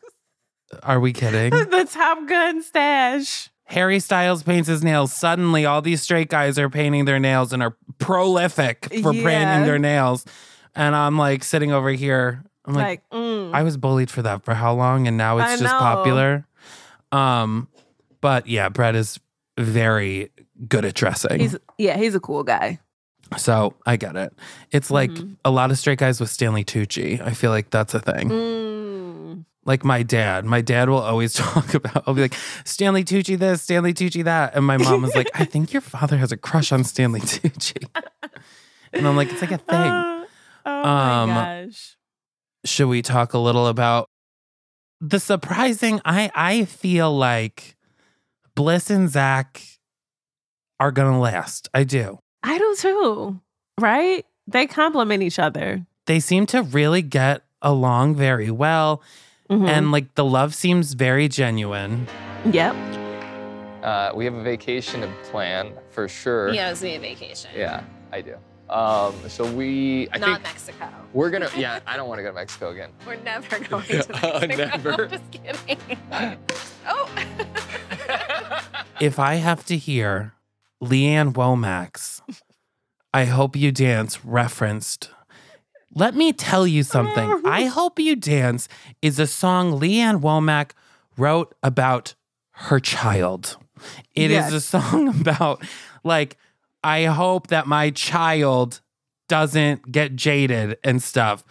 are 0.83 1.01
we 1.01 1.13
kidding? 1.13 1.51
the 1.71 1.89
Top 1.91 2.27
Gun 2.29 2.63
stash. 2.63 3.51
Harry 3.65 3.99
Styles 3.99 4.43
paints 4.45 4.69
his 4.69 4.85
nails. 4.85 5.13
Suddenly, 5.13 5.67
all 5.67 5.83
these 5.83 6.01
straight 6.03 6.29
guys 6.29 6.59
are 6.59 6.71
painting 6.71 7.05
their 7.05 7.19
nails 7.19 7.53
and 7.53 7.63
are 7.63 7.77
prolific 7.99 8.89
for 9.03 9.13
Yeah. 9.13 9.23
painting 9.25 9.67
their 9.67 9.79
nails. 9.79 10.25
And 10.75 10.95
I'm 10.95 11.19
like 11.19 11.43
sitting 11.43 11.73
over 11.73 11.91
here. 11.91 12.45
I'm 12.65 12.75
like, 12.75 13.03
Like, 13.11 13.21
mm. 13.21 13.51
I 13.55 13.63
was 13.63 13.77
bullied 13.77 14.11
for 14.11 14.23
that 14.23 14.45
for 14.45 14.55
how 14.55 14.73
long, 14.75 15.07
and 15.09 15.17
now 15.17 15.39
it's 15.39 15.49
I 15.49 15.57
just 15.57 15.63
know. 15.73 15.79
popular. 15.79 16.47
Um, 17.13 17.69
but 18.21 18.47
yeah, 18.47 18.69
Brett 18.69 18.95
is 18.95 19.19
very 19.59 20.31
good 20.69 20.85
at 20.85 20.95
dressing, 20.95 21.41
he's 21.41 21.57
yeah, 21.79 21.97
he's 21.97 22.15
a 22.15 22.21
cool 22.21 22.43
guy. 22.45 22.79
so 23.37 23.75
I 23.85 23.97
get 23.97 24.17
it. 24.17 24.33
It's 24.73 24.91
like 24.91 25.11
Mhm. 25.11 25.37
a 25.45 25.51
lot 25.51 25.71
of 25.71 25.79
straight 25.79 25.99
guys 25.99 26.21
with 26.21 26.31
Stanley 26.31 26.65
Tucci. 26.65 27.21
I 27.21 27.33
feel 27.33 27.51
like 27.51 27.71
that's 27.71 27.95
a 27.95 28.01
thing. 28.01 28.29
Mm. 28.31 28.75
Like 29.67 29.85
my 29.85 30.03
dad, 30.03 30.45
my 30.45 30.61
dad 30.63 30.89
will 30.89 30.99
always 31.03 31.35
talk 31.45 31.75
about. 31.75 32.05
I'll 32.07 32.15
be 32.15 32.23
like 32.23 32.35
Stanley 32.65 33.05
Tucci 33.05 33.37
this, 33.39 33.63
Stanley 33.63 33.93
Tucci 33.93 34.25
that, 34.25 34.55
and 34.55 34.65
my 34.65 34.77
mom 34.79 35.03
was 35.03 35.15
like, 35.15 35.29
I 35.35 35.45
think 35.45 35.73
your 35.73 35.83
father 35.83 36.17
has 36.19 36.33
a 36.33 36.37
crush 36.37 36.71
on 36.73 36.85
Stanley 36.85 37.21
Tucci, 37.33 37.85
and 38.93 39.07
I'm 39.07 39.17
like, 39.17 39.31
it's 39.31 39.41
like 39.43 39.51
a 39.53 39.59
thing. 39.73 39.77
Uh, 39.77 40.25
oh 40.67 40.83
Um, 40.89 41.29
my 41.31 41.65
gosh. 41.67 41.97
should 42.65 42.87
we 42.89 43.03
talk 43.03 43.35
a 43.35 43.39
little 43.39 43.67
about 43.67 44.09
the 45.01 45.21
surprising 45.21 46.01
i 46.07 46.31
i 46.35 46.65
feel 46.65 47.15
like 47.15 47.77
bliss 48.55 48.89
and 48.89 49.11
zach 49.11 49.61
are 50.81 50.91
gonna 50.91 51.21
last 51.21 51.69
i 51.75 51.85
do 51.85 52.19
I 52.43 52.59
do 52.59 52.75
too. 52.79 53.41
Right? 53.81 54.25
They 54.47 54.67
complement 54.69 55.23
each 55.23 55.39
other. 55.41 55.85
they 56.07 56.21
seem 56.21 56.47
to 56.47 56.63
really 56.63 57.03
get 57.03 57.43
along 57.61 58.15
very 58.15 58.51
well 58.53 59.03
Mhm. 59.50 59.69
and 59.69 59.93
like 59.93 60.15
the 60.15 60.25
love 60.25 60.55
seems 60.55 60.95
very 60.95 61.29
genuine 61.29 62.07
yep. 62.50 62.75
Uh, 63.83 64.11
we 64.17 64.25
have 64.25 64.35
a 64.35 64.43
vacation 64.43 65.00
to 65.03 65.07
plan 65.31 65.73
for 65.91 66.09
sure. 66.09 66.50
He 66.53 66.59
owes 66.59 66.83
me 66.83 66.97
a 66.97 66.99
vacation. 66.99 67.53
Yeah, 67.55 67.85
I 68.12 68.21
do. 68.21 68.35
Um, 68.69 69.15
so 69.29 69.45
we, 69.53 70.09
I 70.12 70.19
Not 70.19 70.29
think 70.29 70.43
Mexico. 70.43 70.88
we're 71.12 71.31
gonna. 71.31 71.49
Yeah, 71.57 71.79
I 71.87 71.97
don't 71.97 72.09
want 72.09 72.19
to 72.19 72.25
go 72.25 72.31
to 72.31 72.35
Mexico 72.35 72.71
again. 72.71 72.91
We're 73.07 73.15
never 73.23 73.59
going 73.69 73.85
to 73.85 74.00
Uh, 74.35 74.41
Mexico. 74.41 74.57
never. 74.67 75.05
I'm 75.05 75.11
just 75.11 75.31
kidding. 75.31 75.79
oh. 76.88 77.09
if 79.00 79.19
i 79.19 79.35
have 79.35 79.65
to 79.67 79.76
hear 79.76 80.33
lee 80.81 81.07
ann 81.07 81.33
womack's 81.33 82.23
i 83.15 83.25
hope 83.26 83.55
you 83.55 83.71
dance 83.71 84.25
referenced 84.25 85.11
let 85.97 86.15
me 86.15 86.33
tell 86.33 86.67
you 86.67 86.83
something 86.83 87.29
i 87.45 87.65
hope 87.79 87.99
you 87.99 88.15
dance 88.15 88.69
is 89.03 89.19
a 89.19 89.26
song 89.26 89.79
lee 89.79 89.99
ann 89.99 90.21
womack 90.21 90.71
wrote 91.17 91.55
about 91.62 92.15
her 92.53 92.79
child 92.79 93.57
It 94.15 94.31
is 94.31 94.45
Yes. 94.50 94.53
a 94.53 94.61
song 94.61 95.09
about 95.21 95.62
like 96.05 96.37
i 96.85 97.05
hope 97.05 97.49
that 97.49 97.67
my 97.67 97.91
child 97.91 98.81
doesn't 99.29 99.91
get 99.91 100.15
jaded 100.15 100.79
and 100.85 101.03
stuff 101.03 101.43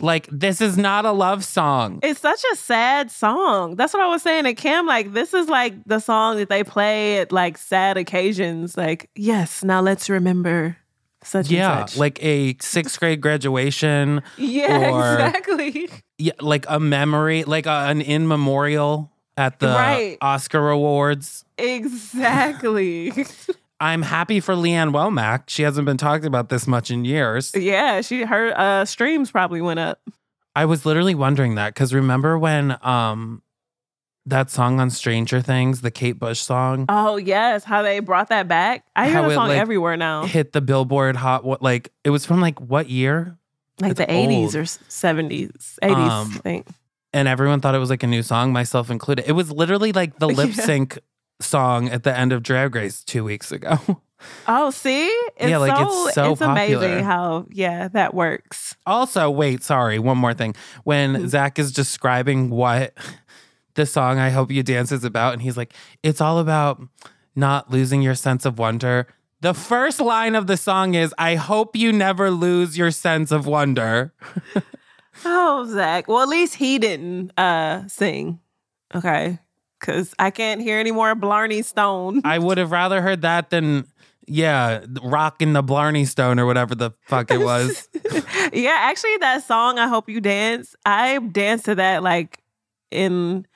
like 0.00 0.28
this 0.30 0.60
is 0.60 0.76
not 0.76 1.04
a 1.06 1.12
love 1.12 1.44
song 1.44 2.00
It's 2.02 2.20
such 2.20 2.42
a 2.52 2.56
sad 2.56 3.10
song. 3.12 3.76
That's 3.76 3.94
what 3.94 4.02
I 4.02 4.08
was 4.08 4.22
saying 4.22 4.42
to 4.44 4.52
Kim. 4.52 4.86
Like, 4.86 5.12
this 5.12 5.32
is 5.32 5.48
like 5.48 5.72
the 5.86 6.00
song 6.00 6.36
that 6.36 6.48
they 6.48 6.64
play 6.64 7.18
at 7.20 7.30
like 7.30 7.56
sad 7.56 7.96
occasions. 7.96 8.76
Like, 8.76 9.08
yes, 9.14 9.62
now 9.62 9.80
let's 9.80 10.10
remember 10.10 10.76
such 11.24 11.50
yeah 11.50 11.84
such. 11.86 11.96
like 11.98 12.22
a 12.22 12.56
sixth 12.60 12.98
grade 13.00 13.20
graduation 13.20 14.22
yeah, 14.38 14.90
or- 14.90 15.14
exactly. 15.14 15.88
yeah, 16.18 16.32
like 16.40 16.66
a 16.68 16.78
memory, 16.78 17.44
like 17.44 17.66
a, 17.66 17.86
an 17.88 18.00
in 18.00 18.28
memorial 18.28 19.10
at 19.36 19.58
the 19.58 19.66
Right. 19.68 20.16
Oscar 20.20 20.70
Awards. 20.70 21.44
Exactly. 21.58 23.12
I'm 23.80 24.02
happy 24.02 24.38
for 24.40 24.54
Lee 24.54 24.72
Ann 24.72 24.92
Womack. 24.92 25.44
She 25.48 25.62
hasn't 25.62 25.84
been 25.84 25.96
talked 25.96 26.24
about 26.24 26.48
this 26.48 26.66
much 26.66 26.90
in 26.90 27.04
years. 27.04 27.52
yeah, 27.54 28.00
she 28.00 28.22
her 28.22 28.52
uh 28.58 28.84
streams 28.84 29.30
probably 29.30 29.60
went 29.60 29.80
up. 29.80 30.00
I 30.56 30.66
was 30.66 30.86
literally 30.86 31.16
wondering 31.16 31.56
that 31.56 31.74
because 31.74 31.92
remember 31.92 32.38
when 32.38 32.76
um 32.86 33.42
that 34.26 34.50
song 34.50 34.80
on 34.80 34.90
Stranger 34.90 35.40
Things, 35.40 35.80
the 35.82 35.90
Kate 35.90 36.18
Bush 36.18 36.40
song, 36.40 36.86
Oh 36.88 37.16
yes, 37.16 37.64
how 37.64 37.82
they 37.82 38.00
brought 38.00 38.28
that 38.30 38.48
back. 38.48 38.84
I 38.96 39.08
hear 39.10 39.22
the 39.22 39.30
it, 39.30 39.34
song 39.34 39.48
like, 39.48 39.58
everywhere 39.58 39.96
now. 39.96 40.24
hit 40.24 40.52
the 40.52 40.60
Billboard 40.60 41.16
Hot? 41.16 41.44
What 41.44 41.62
like 41.62 41.90
it 42.04 42.10
was 42.10 42.24
from 42.24 42.40
like 42.40 42.60
what 42.60 42.88
year? 42.88 43.36
Like 43.80 43.92
it's 43.92 43.98
the 43.98 44.10
eighties 44.12 44.54
or 44.56 44.64
seventies. 44.64 45.78
Eighties, 45.82 45.96
Um, 45.96 46.32
I 46.36 46.38
think. 46.38 46.66
And 47.12 47.28
everyone 47.28 47.60
thought 47.60 47.74
it 47.74 47.78
was 47.78 47.90
like 47.90 48.02
a 48.02 48.06
new 48.08 48.22
song, 48.22 48.52
myself 48.52 48.90
included. 48.90 49.26
It 49.28 49.32
was 49.32 49.50
literally 49.52 49.92
like 49.92 50.18
the 50.18 50.26
lip 50.40 50.50
Yeah. 50.56 50.64
sync 50.64 50.98
song 51.40 51.88
at 51.88 52.02
the 52.04 52.16
end 52.16 52.32
of 52.32 52.42
Drag 52.42 52.74
Race 52.74 53.04
two 53.04 53.24
weeks 53.24 53.52
ago. 53.52 53.78
Oh, 54.48 54.70
see? 54.70 55.06
It's 55.36 55.50
Yeah, 55.50 55.58
like, 55.58 55.76
so, 55.76 56.06
it's 56.06 56.14
so 56.14 56.32
it's 56.32 56.40
popular. 56.40 56.78
amazing 56.86 57.04
how 57.04 57.44
yeah, 57.50 57.88
that 57.88 58.14
works. 58.14 58.74
Also, 58.86 59.28
wait, 59.28 59.62
sorry, 59.62 59.98
one 59.98 60.16
more 60.16 60.32
thing. 60.32 60.54
When 60.84 61.14
Hmm. 61.14 61.26
Zach 61.26 61.58
is 61.58 61.72
describing 61.72 62.48
what 62.48 62.94
the 63.74 63.86
song 63.86 64.18
I 64.18 64.30
Hope 64.30 64.50
You 64.50 64.62
Dance 64.62 64.92
is 64.92 65.04
about. 65.04 65.32
And 65.32 65.42
he's 65.42 65.56
like, 65.56 65.74
it's 66.02 66.20
all 66.20 66.38
about 66.38 66.82
not 67.34 67.70
losing 67.70 68.02
your 68.02 68.14
sense 68.14 68.44
of 68.44 68.58
wonder. 68.58 69.06
The 69.40 69.54
first 69.54 70.00
line 70.00 70.34
of 70.34 70.46
the 70.46 70.56
song 70.56 70.94
is, 70.94 71.14
I 71.18 71.34
hope 71.34 71.76
you 71.76 71.92
never 71.92 72.30
lose 72.30 72.78
your 72.78 72.90
sense 72.90 73.30
of 73.30 73.46
wonder. 73.46 74.14
Oh, 75.24 75.66
Zach. 75.70 76.08
Well, 76.08 76.22
at 76.22 76.28
least 76.28 76.56
he 76.56 76.78
didn't 76.78 77.30
uh 77.38 77.86
sing. 77.88 78.40
Okay. 78.94 79.38
Cause 79.80 80.14
I 80.18 80.30
can't 80.30 80.60
hear 80.60 80.78
any 80.78 80.92
more 80.92 81.14
Blarney 81.14 81.62
Stone. 81.62 82.22
I 82.24 82.38
would 82.38 82.58
have 82.58 82.72
rather 82.72 83.02
heard 83.02 83.22
that 83.22 83.50
than, 83.50 83.86
yeah, 84.26 84.84
rocking 85.02 85.52
the 85.52 85.62
Blarney 85.62 86.06
Stone 86.06 86.38
or 86.38 86.46
whatever 86.46 86.74
the 86.74 86.92
fuck 87.02 87.30
it 87.30 87.38
was. 87.38 87.88
yeah, 88.52 88.76
actually 88.80 89.16
that 89.18 89.44
song, 89.44 89.78
I 89.78 89.88
Hope 89.88 90.08
You 90.08 90.20
Dance, 90.20 90.74
I 90.86 91.18
danced 91.18 91.66
to 91.66 91.74
that 91.74 92.02
like 92.02 92.42
in 92.90 93.46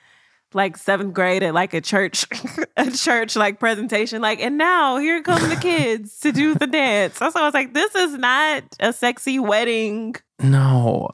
like 0.53 0.77
seventh 0.77 1.13
grade 1.13 1.43
at 1.43 1.53
like 1.53 1.73
a 1.73 1.81
church, 1.81 2.25
a 2.77 2.89
church 2.91 3.35
like 3.35 3.59
presentation. 3.59 4.21
Like, 4.21 4.39
and 4.41 4.57
now 4.57 4.97
here 4.97 5.21
come 5.21 5.47
the 5.49 5.55
kids 5.55 6.19
to 6.21 6.31
do 6.31 6.55
the 6.55 6.67
dance. 6.67 7.17
So 7.17 7.25
I 7.35 7.43
was 7.45 7.53
like, 7.53 7.73
this 7.73 7.93
is 7.95 8.13
not 8.17 8.63
a 8.79 8.91
sexy 8.93 9.39
wedding. 9.39 10.15
No. 10.41 11.09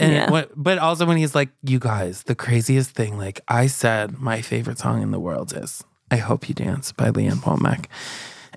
And 0.00 0.12
Yeah. 0.12 0.30
what, 0.30 0.50
but 0.56 0.78
also 0.78 1.06
when 1.06 1.16
he's 1.16 1.34
like, 1.34 1.50
you 1.62 1.78
guys, 1.78 2.24
the 2.24 2.34
craziest 2.34 2.90
thing, 2.90 3.16
like 3.16 3.40
I 3.48 3.66
said, 3.68 4.18
my 4.18 4.42
favorite 4.42 4.78
song 4.78 5.02
in 5.02 5.10
the 5.12 5.20
world 5.20 5.52
is 5.56 5.84
I 6.10 6.16
Hope 6.16 6.48
You 6.48 6.54
Dance 6.54 6.92
by 6.92 7.10
Lee 7.10 7.26
Ann 7.26 7.36
Womack. 7.38 7.86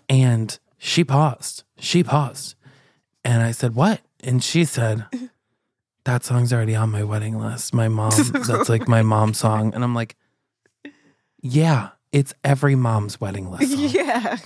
And 0.10 0.58
she 0.78 1.04
paused. 1.04 1.64
She 1.78 2.04
paused. 2.04 2.56
And 3.24 3.42
I 3.44 3.52
said, 3.52 3.76
What? 3.76 4.02
And 4.24 4.44
she 4.44 4.66
said, 4.66 5.06
That 6.08 6.24
song's 6.24 6.54
already 6.54 6.74
on 6.74 6.90
my 6.90 7.04
wedding 7.04 7.38
list. 7.38 7.74
My 7.74 7.90
mom, 7.90 8.12
that's 8.48 8.70
like 8.70 8.88
my 8.88 9.02
mom's 9.02 9.40
song. 9.40 9.74
And 9.76 9.84
I'm 9.84 9.94
like, 9.94 10.16
Yeah, 11.42 11.90
it's 12.14 12.34
every 12.46 12.76
mom's 12.76 13.20
wedding 13.20 13.52
list. 13.52 13.72
song. 13.74 13.90
Yeah. 13.90 14.38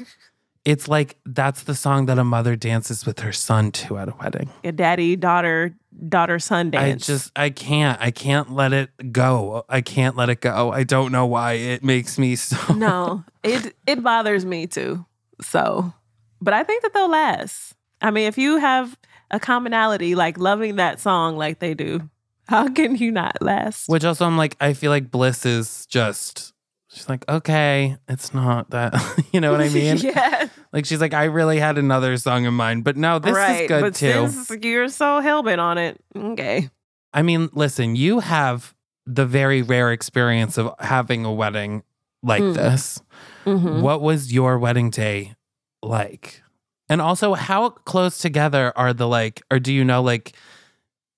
It's 0.66 0.88
like 0.88 1.20
that's 1.24 1.64
the 1.64 1.76
song 1.76 2.08
that 2.08 2.18
a 2.18 2.24
mother 2.24 2.56
dances 2.56 3.06
with 3.06 3.20
her 3.20 3.32
son 3.32 3.72
to 3.74 4.00
at 4.00 4.10
a 4.10 4.16
wedding. 4.20 4.50
A 4.64 4.72
daddy, 4.72 5.16
daughter, 5.16 5.76
daughter, 6.10 6.40
son 6.40 6.72
dance. 6.72 7.04
I 7.10 7.14
just 7.14 7.32
I 7.36 7.50
can't 7.52 8.02
I 8.02 8.10
can't 8.10 8.52
let 8.52 8.74
it 8.74 8.90
go. 9.12 9.64
I 9.70 9.82
can't 9.82 10.16
let 10.16 10.30
it 10.30 10.42
go. 10.42 10.72
I 10.72 10.84
don't 10.84 11.12
know 11.12 11.28
why 11.28 11.54
it 11.54 11.84
makes 11.84 12.18
me 12.18 12.36
so 12.36 12.74
no, 12.76 13.24
it 13.44 13.76
it 13.86 14.02
bothers 14.04 14.46
me 14.46 14.66
too. 14.66 15.06
So, 15.44 15.94
but 16.42 16.54
I 16.56 16.64
think 16.64 16.82
that 16.84 16.94
they'll 16.96 17.10
last. 17.10 17.76
I 18.02 18.10
mean, 18.10 18.28
if 18.28 18.38
you 18.40 18.58
have 18.58 18.98
a 19.32 19.40
commonality 19.40 20.14
like 20.16 20.38
loving 20.38 20.76
that 20.76 21.00
song 21.00 21.38
like 21.38 21.60
they 21.60 21.74
do, 21.74 22.10
how 22.48 22.68
can 22.70 22.96
you 22.96 23.12
not 23.12 23.42
last? 23.42 23.88
Which 23.90 24.04
also 24.06 24.26
I'm 24.26 24.38
like 24.38 24.56
I 24.62 24.74
feel 24.74 24.92
like 24.92 25.10
Bliss 25.12 25.46
is 25.46 25.86
just 25.88 26.54
she's 26.90 27.08
like 27.10 27.28
okay, 27.30 27.98
it's 28.08 28.34
not 28.34 28.70
that 28.72 28.94
you 29.32 29.40
know 29.42 29.52
what 29.52 29.62
I 29.62 29.70
mean? 29.80 29.98
yeah, 29.98 30.48
Like 30.74 30.86
she's 30.86 31.02
like 31.02 31.14
I 31.14 31.26
really 31.26 31.60
had 31.60 31.78
another 31.78 32.18
song 32.18 32.46
in 32.46 32.54
mind, 32.54 32.84
but 32.84 32.98
no, 32.98 33.20
this 33.20 33.34
right. 33.34 33.62
is 33.64 33.68
good 33.68 33.82
but 33.82 33.96
too. 33.96 34.28
since 34.28 34.64
you're 34.64 34.90
so 34.90 35.22
hellbent 35.22 35.60
on 35.60 35.78
it, 35.78 36.00
okay. 36.16 36.70
I 37.14 37.22
mean, 37.24 37.50
listen, 37.54 37.96
you 37.96 38.20
have 38.20 38.74
the 39.06 39.26
very 39.26 39.62
rare 39.62 39.92
experience 39.92 40.58
of 40.58 40.74
having 40.80 41.26
a 41.26 41.34
wedding 41.34 41.84
like 42.24 42.42
Mm. 42.44 42.54
this. 42.54 43.02
Mhm. 43.46 43.82
What 43.82 44.02
was 44.02 44.32
your 44.32 44.60
wedding 44.60 44.90
day 44.92 45.34
like? 45.82 46.44
And 46.92 47.02
also, 47.02 47.34
how 47.36 47.70
close 47.70 48.18
together 48.18 48.74
are 48.76 48.94
the 48.94 49.08
like, 49.08 49.42
or 49.50 49.60
do 49.60 49.74
you 49.74 49.86
know 49.86 50.04
like 50.04 50.34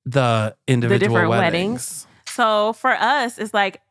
the 0.06 0.56
individual 0.68 1.00
different 1.00 1.30
weddings? 1.32 2.06
So 2.27 2.74
for 2.74 2.92
us, 2.92 3.39
it's 3.39 3.56
like 3.56 3.82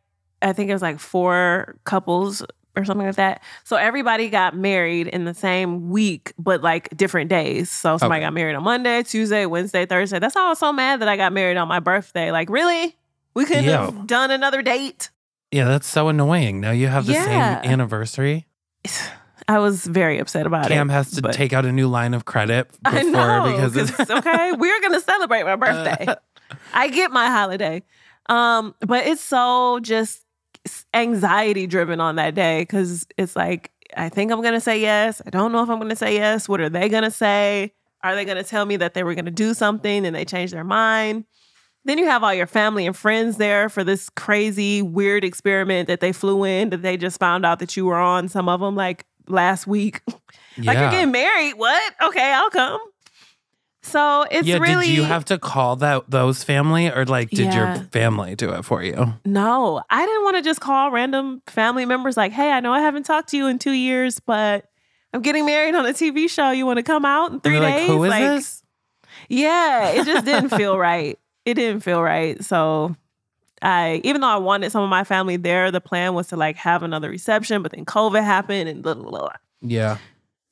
I 0.40 0.52
think 0.52 0.70
it 0.70 0.72
was 0.74 0.82
like 0.82 1.00
four 1.00 1.74
couples 1.82 2.44
or 2.76 2.84
something 2.84 3.04
like 3.06 3.16
that. 3.16 3.42
So 3.64 3.74
everybody 3.74 4.28
got 4.28 4.56
married 4.56 5.08
in 5.08 5.24
the 5.24 5.34
same 5.34 5.90
week, 5.90 6.32
but 6.38 6.62
like 6.62 6.96
different 6.96 7.28
days. 7.30 7.68
So 7.68 7.98
somebody 7.98 8.20
Okay. 8.20 8.26
got 8.26 8.32
married 8.32 8.54
on 8.54 8.62
Monday, 8.62 9.02
Tuesday, 9.02 9.44
Wednesday, 9.46 9.84
Thursday. 9.84 10.20
That's 10.20 10.36
why 10.36 10.46
I 10.46 10.48
was 10.50 10.60
so 10.60 10.72
mad 10.72 11.00
that 11.00 11.08
I 11.08 11.16
got 11.16 11.32
married 11.32 11.56
on 11.56 11.66
my 11.66 11.80
birthday. 11.80 12.30
Like, 12.30 12.48
really? 12.48 12.96
We 13.34 13.44
couldn't 13.44 13.64
have 13.64 14.06
done 14.06 14.30
another 14.30 14.62
date. 14.62 15.10
Yeah, 15.50 15.64
that's 15.64 15.88
so 15.88 16.06
annoying. 16.08 16.60
Now 16.60 16.70
you 16.70 16.86
have 16.86 17.06
the 17.06 17.14
Yeah. 17.14 17.24
same 17.60 17.70
anniversary. 17.72 18.46
I 19.48 19.58
was 19.58 19.84
very 19.86 20.18
upset 20.18 20.46
about 20.46 20.68
Cam 20.68 20.88
it. 20.90 20.92
has 20.92 21.10
to 21.12 21.22
but- 21.22 21.32
take 21.34 21.52
out 21.52 21.64
a 21.64 21.72
new 21.72 21.88
line 21.88 22.14
of 22.14 22.24
credit 22.24 22.70
before 22.82 22.98
I 22.98 23.02
know 23.02 23.52
because 23.52 23.76
it's 23.76 24.10
okay. 24.10 24.52
We're 24.56 24.80
gonna 24.80 25.00
celebrate 25.00 25.44
my 25.44 25.56
birthday. 25.56 26.06
I 26.74 26.88
get 26.88 27.10
my 27.10 27.28
holiday, 27.28 27.82
um, 28.28 28.74
but 28.80 29.06
it's 29.06 29.22
so 29.22 29.80
just 29.80 30.24
anxiety 30.94 31.66
driven 31.66 32.00
on 32.00 32.16
that 32.16 32.34
day 32.34 32.62
because 32.62 33.06
it's 33.16 33.34
like 33.36 33.70
I 33.96 34.08
think 34.08 34.30
I'm 34.32 34.42
gonna 34.42 34.60
say 34.60 34.80
yes. 34.80 35.20
I 35.26 35.30
don't 35.30 35.52
know 35.52 35.62
if 35.62 35.68
I'm 35.70 35.78
gonna 35.78 35.96
say 35.96 36.14
yes. 36.14 36.48
What 36.48 36.60
are 36.60 36.68
they 36.68 36.88
gonna 36.88 37.10
say? 37.10 37.72
Are 38.02 38.14
they 38.14 38.24
gonna 38.24 38.44
tell 38.44 38.64
me 38.66 38.76
that 38.76 38.94
they 38.94 39.02
were 39.04 39.14
gonna 39.14 39.30
do 39.30 39.54
something 39.54 40.06
and 40.06 40.14
they 40.14 40.24
changed 40.24 40.52
their 40.52 40.64
mind? 40.64 41.24
Then 41.84 41.98
you 41.98 42.06
have 42.06 42.22
all 42.22 42.32
your 42.32 42.46
family 42.46 42.86
and 42.86 42.96
friends 42.96 43.38
there 43.38 43.68
for 43.68 43.82
this 43.82 44.08
crazy, 44.10 44.82
weird 44.82 45.24
experiment 45.24 45.88
that 45.88 45.98
they 45.98 46.12
flew 46.12 46.44
in 46.44 46.70
that 46.70 46.82
they 46.82 46.96
just 46.96 47.18
found 47.18 47.44
out 47.44 47.58
that 47.58 47.76
you 47.76 47.86
were 47.86 47.96
on. 47.98 48.28
Some 48.28 48.48
of 48.48 48.60
them 48.60 48.76
like 48.76 49.04
last 49.28 49.66
week. 49.66 50.00
Like 50.58 50.76
you're 50.76 50.90
getting 50.90 51.12
married. 51.12 51.54
What? 51.54 51.94
Okay, 52.02 52.30
I'll 52.30 52.50
come. 52.50 52.78
So 53.80 54.26
it's 54.30 54.46
yeah, 54.46 54.58
really 54.58 54.86
did 54.86 54.94
you 54.96 55.02
have 55.02 55.24
to 55.24 55.38
call 55.38 55.76
that 55.76 56.08
those 56.10 56.44
family 56.44 56.88
or 56.90 57.06
like 57.06 57.30
did 57.30 57.46
Yeah. 57.46 57.74
your 57.76 57.84
family 57.86 58.36
do 58.36 58.50
it 58.52 58.62
for 58.64 58.82
you? 58.82 59.14
no. 59.24 59.82
I 59.88 60.04
didn't 60.04 60.22
want 60.24 60.36
to 60.36 60.42
just 60.42 60.60
call 60.60 60.90
random 60.90 61.40
family 61.46 61.86
members 61.86 62.18
like, 62.18 62.32
"Hey, 62.32 62.52
I 62.52 62.60
know 62.60 62.70
I 62.72 62.80
haven't 62.80 63.04
talked 63.04 63.30
to 63.30 63.36
you 63.38 63.46
in 63.46 63.58
two 63.58 63.72
years, 63.72 64.20
but 64.20 64.66
I'm 65.14 65.22
getting 65.22 65.46
married 65.46 65.74
on 65.74 65.86
a 65.86 65.94
TV 65.94 66.28
show. 66.28 66.50
You 66.50 66.66
want 66.66 66.76
to 66.76 66.82
come 66.82 67.04
out 67.06 67.32
in 67.32 67.40
three 67.40 67.52
they're 67.54 67.62
like, 67.62 67.74
days?" 67.76 67.88
who 67.88 68.04
is 68.04 68.10
like, 68.10 68.22
this? 68.22 68.62
yeah, 69.30 69.88
it 69.88 70.04
just 70.04 70.24
didn't 70.26 70.50
feel 70.50 70.78
right. 70.90 71.18
It 71.46 71.54
didn't 71.54 71.80
feel 71.80 72.02
right. 72.02 72.44
So 72.44 72.94
I, 73.62 74.00
even 74.04 74.20
though 74.20 74.28
I 74.28 74.36
wanted 74.36 74.72
some 74.72 74.82
of 74.82 74.90
my 74.90 75.04
family 75.04 75.36
there, 75.36 75.70
the 75.70 75.80
plan 75.80 76.14
was 76.14 76.28
to 76.28 76.36
like 76.36 76.56
have 76.56 76.82
another 76.82 77.08
reception, 77.08 77.62
but 77.62 77.72
then 77.72 77.84
COVID 77.84 78.22
happened 78.24 78.68
and 78.68 78.82
blah 78.82 78.94
blah 78.94 79.08
blah. 79.10 79.28
Yeah. 79.60 79.98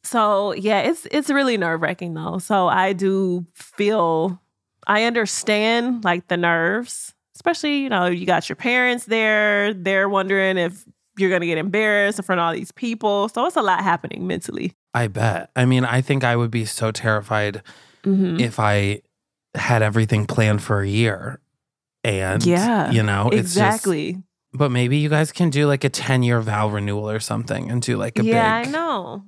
So 0.04 0.52
yeah, 0.54 0.80
it's 0.80 1.06
it's 1.10 1.28
really 1.30 1.56
nerve 1.56 1.82
wracking 1.82 2.14
though. 2.14 2.38
So 2.38 2.68
I 2.68 2.92
do 2.92 3.44
feel 3.54 4.40
I 4.86 5.04
understand 5.04 6.04
like 6.04 6.28
the 6.28 6.36
nerves, 6.36 7.14
especially 7.36 7.78
you 7.80 7.88
know 7.88 8.06
you 8.06 8.26
got 8.26 8.48
your 8.48 8.56
parents 8.56 9.04
there. 9.06 9.74
They're 9.74 10.08
wondering 10.08 10.56
if 10.58 10.84
you're 11.18 11.30
gonna 11.30 11.46
get 11.46 11.58
embarrassed 11.58 12.18
in 12.18 12.24
front 12.24 12.40
of 12.40 12.44
all 12.46 12.52
these 12.54 12.72
people. 12.72 13.28
So 13.28 13.44
it's 13.46 13.56
a 13.56 13.62
lot 13.62 13.82
happening 13.82 14.26
mentally. 14.26 14.72
I 14.94 15.08
bet. 15.08 15.50
I 15.54 15.66
mean, 15.66 15.84
I 15.84 16.00
think 16.00 16.24
I 16.24 16.34
would 16.36 16.50
be 16.50 16.64
so 16.64 16.90
terrified 16.92 17.62
Mhm. 18.04 18.40
if 18.40 18.58
I 18.58 19.02
had 19.54 19.82
everything 19.82 20.26
planned 20.26 20.62
for 20.62 20.80
a 20.80 20.88
year. 20.88 21.40
And 22.04 22.44
Yeah, 22.44 22.90
you 22.90 23.02
know, 23.02 23.28
it's 23.32 23.40
exactly. 23.40 24.12
just 24.14 24.24
but 24.52 24.70
maybe 24.70 24.96
you 24.96 25.08
guys 25.08 25.30
can 25.32 25.48
do 25.50 25.66
like 25.66 25.84
a 25.84 25.88
10 25.88 26.22
year 26.22 26.40
vow 26.40 26.68
renewal 26.68 27.08
or 27.08 27.20
something 27.20 27.70
and 27.70 27.80
do 27.82 27.96
like 27.96 28.18
a 28.18 28.24
Yeah, 28.24 28.60
big 28.62 28.68
I 28.68 28.70
know. 28.72 29.24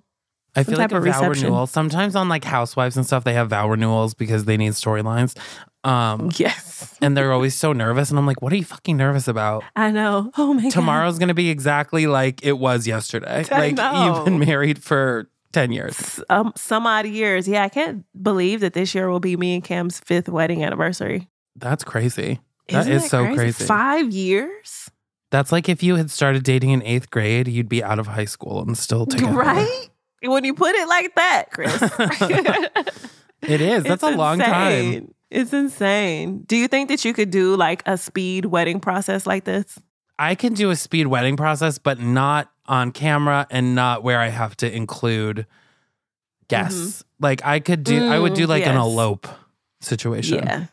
I 0.57 0.63
Some 0.65 0.73
feel 0.75 0.79
like 0.83 0.93
a 0.93 0.95
vow 1.01 1.01
reception. 1.01 1.45
renewal. 1.45 1.67
Sometimes 1.67 2.15
on 2.17 2.29
like 2.29 2.45
housewives 2.45 2.97
and 2.97 3.07
stuff, 3.07 3.25
they 3.25 3.33
have 3.35 3.49
vow 3.51 3.69
renewals 3.69 4.15
because 4.15 4.45
they 4.47 4.57
need 4.57 4.73
storylines. 4.73 5.37
Um 5.85 6.31
Yes, 6.37 6.97
and 7.01 7.17
they're 7.17 7.33
always 7.33 7.55
so 7.55 7.73
nervous. 7.73 8.11
And 8.11 8.19
I'm 8.19 8.27
like, 8.27 8.43
what 8.43 8.53
are 8.53 8.57
you 8.57 8.65
fucking 8.65 8.97
nervous 8.97 9.29
about? 9.29 9.65
I 9.77 9.91
know. 9.91 10.31
Oh 10.37 10.53
my 10.55 10.63
god. 10.63 10.73
Tomorrow's 10.73 11.19
gonna 11.19 11.35
be 11.35 11.51
exactly 11.51 12.07
like 12.07 12.45
it 12.45 12.59
was 12.59 12.87
yesterday. 12.87 13.45
I 13.51 13.59
like 13.59 13.75
know. 13.77 14.07
you've 14.17 14.25
been 14.25 14.39
married 14.39 14.83
for 14.83 15.29
10 15.53 15.71
years. 15.73 16.19
um, 16.31 16.53
some 16.57 16.87
odd 16.87 17.07
years. 17.07 17.47
Yeah, 17.47 17.63
I 17.65 17.69
can't 17.69 18.05
believe 18.21 18.61
that 18.61 18.73
this 18.73 18.95
year 18.95 19.09
will 19.11 19.21
be 19.21 19.37
me 19.37 19.55
and 19.55 19.63
Cam's 19.63 20.01
fifth 20.01 20.29
wedding 20.29 20.65
anniversary. 20.65 21.29
That's 21.57 21.85
crazy. 21.85 22.41
That 22.69 22.81
Isn't 22.83 22.93
is 22.93 23.09
so 23.11 23.35
crazy. 23.35 23.65
Five 23.65 24.11
years, 24.13 24.91
That's 25.31 25.51
like 25.53 25.69
if 25.69 25.83
you 25.83 25.97
had 25.97 26.11
started 26.11 26.43
dating 26.45 26.71
in 26.71 26.83
eighth 26.83 27.11
grade, 27.11 27.49
you'd 27.49 27.69
be 27.69 27.83
out 27.83 27.99
of 27.99 28.07
high 28.07 28.25
school 28.27 28.63
and 28.63 28.77
still 28.79 29.07
together. 29.07 29.33
right? 29.33 29.89
When 30.23 30.45
you 30.45 30.55
put 30.55 30.75
it 30.77 30.89
like 30.89 31.15
that, 31.17 31.45
Chris, 31.51 31.83
It 33.43 33.61
is. 33.61 33.83
That's 33.83 34.03
It's 34.05 34.13
a 34.15 34.17
long 34.17 34.39
time. 34.39 35.13
It's 35.31 35.53
insane. 35.53 36.45
Do 36.47 36.57
you 36.57 36.69
think 36.69 36.89
that 36.91 37.05
you 37.05 37.13
could 37.13 37.31
do 37.31 37.57
like 37.57 37.83
a 37.87 37.97
speed 37.99 38.45
wedding 38.47 38.79
process 38.81 39.27
like 39.27 39.45
this? 39.45 39.79
I 40.19 40.35
can 40.37 40.55
do 40.55 40.71
a 40.71 40.77
speed 40.77 41.09
wedding 41.09 41.37
process, 41.37 41.79
but 41.79 41.99
not 41.99 42.53
on 42.67 42.93
camera 42.93 43.47
and 43.51 43.75
not 43.75 44.05
where 44.05 44.21
I 44.21 44.29
have 44.29 44.57
to 44.59 44.73
include 44.73 45.47
guests. 46.49 47.03
Like 47.19 47.45
I 47.45 47.59
could 47.61 47.83
do, 47.83 48.05
I 48.05 48.19
would 48.19 48.35
do 48.35 48.45
Mm, 48.47 48.49
like 48.51 48.67
an 48.67 48.77
elope 48.77 49.27
situation. 49.81 50.39
Yeah, 50.45 50.67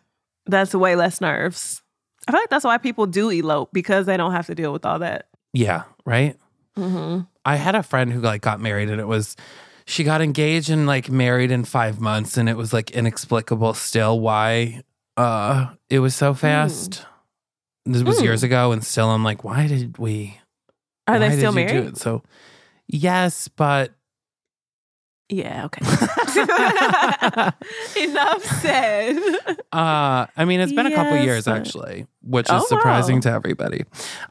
that's 0.50 0.74
way 0.74 0.96
less 0.96 1.22
nerves. 1.22 1.82
I 2.28 2.32
feel 2.32 2.42
like 2.42 2.50
that's 2.50 2.66
why 2.66 2.78
people 2.78 3.06
do 3.08 3.30
elope 3.30 3.70
because 3.74 4.06
they 4.06 4.18
don't 4.18 4.32
have 4.34 4.48
to 4.48 4.56
deal 4.56 4.74
with 4.74 4.86
all 4.86 5.00
that. 5.00 5.28
Yeah, 5.54 5.84
right. 6.06 6.36
Mm-hmm. 6.78 7.22
I 7.46 7.56
had 7.56 7.76
a 7.76 7.84
friend 7.84 8.12
who 8.12 8.20
like 8.22 8.42
got 8.42 8.60
married 8.60 8.90
and 8.90 9.00
it 9.02 9.08
was 9.08 9.36
she 9.86 10.04
got 10.04 10.22
engaged 10.22 10.70
and 10.70 10.86
like 10.86 11.10
married 11.10 11.50
in 11.52 11.64
5 11.64 12.00
months 12.00 12.38
and 12.38 12.48
it 12.48 12.56
was 12.56 12.72
like 12.74 12.92
inexplicable 12.92 13.74
still 13.74 14.20
why 14.20 14.84
uh 15.18 15.74
it 15.90 16.00
was 16.00 16.16
so 16.16 16.34
fast. 16.34 17.06
This 17.86 18.04
was 18.04 18.20
Mm. 18.20 18.24
years 18.24 18.44
ago, 18.44 18.72
and 18.72 18.84
still 18.84 19.10
I'm 19.10 19.24
like, 19.24 19.44
why 19.44 19.66
did 19.68 19.98
we? 19.98 20.40
Are 21.08 21.18
they 21.18 21.36
still 21.36 21.52
married? 21.52 21.98
So, 21.98 22.22
yes, 22.88 23.48
but 23.48 23.92
Yeah, 25.30 25.66
okay. 25.66 25.84
Enough 27.98 28.44
said. 28.62 29.18
uh, 29.72 30.26
I 30.36 30.46
mean, 30.46 30.60
it's 30.60 30.74
been 30.74 30.86
a 30.86 30.96
couple 30.96 31.16
Yes. 31.16 31.26
years 31.26 31.48
actually, 31.48 32.08
which 32.22 32.48
is 32.48 32.62
Oh, 32.64 32.66
surprising 32.68 33.16
wow. 33.18 33.22
to 33.22 33.32
everybody. 33.32 33.84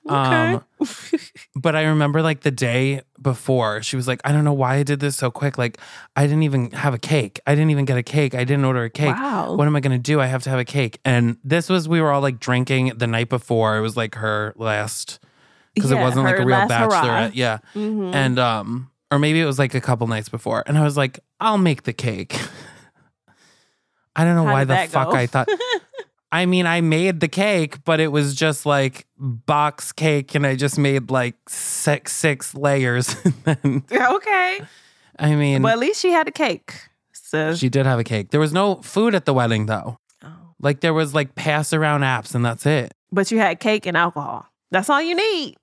Okay. 0.09 0.15
Um, 0.55 0.65
but 1.57 1.75
I 1.77 1.83
remember 1.85 2.23
like 2.23 2.41
the 2.43 2.51
day 2.51 3.03
before, 3.21 3.83
she 3.83 3.97
was 3.97 4.07
like, 4.09 4.21
I 4.25 4.33
don't 4.33 4.45
know 4.45 4.53
why 4.53 4.77
I 4.77 4.83
did 4.83 5.01
this 5.01 5.17
so 5.17 5.31
quick. 5.31 5.59
Like, 5.59 5.79
I 6.17 6.23
didn't 6.25 6.43
even 6.45 6.71
have 6.73 6.95
a 6.95 6.99
cake. 6.99 7.41
I 7.47 7.55
didn't 7.55 7.71
even 7.71 7.85
get 7.85 7.99
a 7.99 8.03
cake. 8.03 8.35
I 8.35 8.45
didn't 8.45 8.65
order 8.65 8.85
a 8.85 8.91
cake. 8.91 9.15
Wow. 9.17 9.55
What 9.55 9.67
am 9.67 9.75
I 9.77 9.81
going 9.81 9.93
to 9.97 10.03
do? 10.03 10.21
I 10.21 10.27
have 10.27 10.43
to 10.45 10.51
have 10.51 10.59
a 10.59 10.65
cake. 10.65 11.01
And 11.05 11.39
this 11.45 11.69
was, 11.69 11.89
we 11.89 12.01
were 12.01 12.11
all 12.13 12.21
like 12.23 12.39
drinking 12.39 12.93
the 12.97 13.07
night 13.07 13.29
before. 13.29 13.77
It 13.77 13.81
was 13.81 13.97
like 13.97 14.15
her 14.17 14.53
last, 14.57 15.19
because 15.75 15.91
it 15.91 15.97
Yeah, 15.97 16.05
wasn't 16.05 16.25
like 16.27 16.37
her 16.37 16.43
a 16.43 16.47
real 16.47 16.59
last 16.59 16.73
hurrah. 16.73 17.03
bachelorette. 17.03 17.31
Yeah. 17.35 17.59
Mhm. 17.75 18.15
And, 18.15 18.39
um, 18.39 18.91
or 19.11 19.19
maybe 19.19 19.41
it 19.41 19.47
was 19.47 19.59
like 19.59 19.75
a 19.75 19.81
couple 19.81 20.07
nights 20.07 20.29
before. 20.29 20.63
And 20.67 20.77
I 20.77 20.85
was 20.85 20.97
like, 20.97 21.19
I'll 21.41 21.59
make 21.59 21.85
the 21.85 21.93
cake. 21.93 22.39
I 24.17 24.25
don't 24.25 24.35
know 24.35 24.47
How 24.47 24.53
why 24.53 24.65
the 24.65 24.77
fuck 24.89 25.11
go? 25.11 25.17
I 25.17 25.27
thought. 25.27 25.49
I 26.33 26.45
mean, 26.45 26.67
I 26.67 26.81
made 26.83 27.21
the 27.21 27.29
cake, 27.29 27.85
but 27.85 28.01
it 28.01 28.09
was 28.09 28.35
just 28.35 28.67
like 28.67 29.07
box 29.17 29.93
cake, 29.93 30.35
and 30.35 30.47
I 30.47 30.57
just 30.57 30.79
made 30.79 31.11
like 31.11 31.37
six 31.49 32.15
six 32.15 32.55
layers. 32.55 33.15
and 33.25 33.35
then, 33.45 33.85
okay. 33.91 34.61
I 35.19 35.35
mean, 35.35 35.63
well, 35.63 35.73
at 35.73 35.79
least 35.79 36.01
she 36.01 36.11
had 36.11 36.29
a 36.29 36.33
cake. 36.33 36.75
So 37.13 37.55
she 37.55 37.69
did 37.69 37.87
have 37.87 37.99
a 37.99 38.05
cake. 38.05 38.31
There 38.31 38.41
was 38.41 38.53
no 38.53 38.77
food 38.77 39.15
at 39.15 39.25
the 39.25 39.33
wedding, 39.33 39.67
though. 39.67 39.99
Oh. 40.23 40.29
Like 40.61 40.81
there 40.81 40.95
was 40.95 41.15
like 41.15 41.35
pass 41.35 41.73
around 41.73 42.03
apps, 42.03 42.35
and 42.35 42.45
that's 42.45 42.67
it. 42.67 42.93
But 43.11 43.31
you 43.31 43.39
had 43.39 43.61
cake 43.61 43.87
and 43.87 43.97
alcohol. 43.97 44.47
That's 44.71 44.91
all 44.91 45.01
you 45.01 45.15
need. 45.15 45.57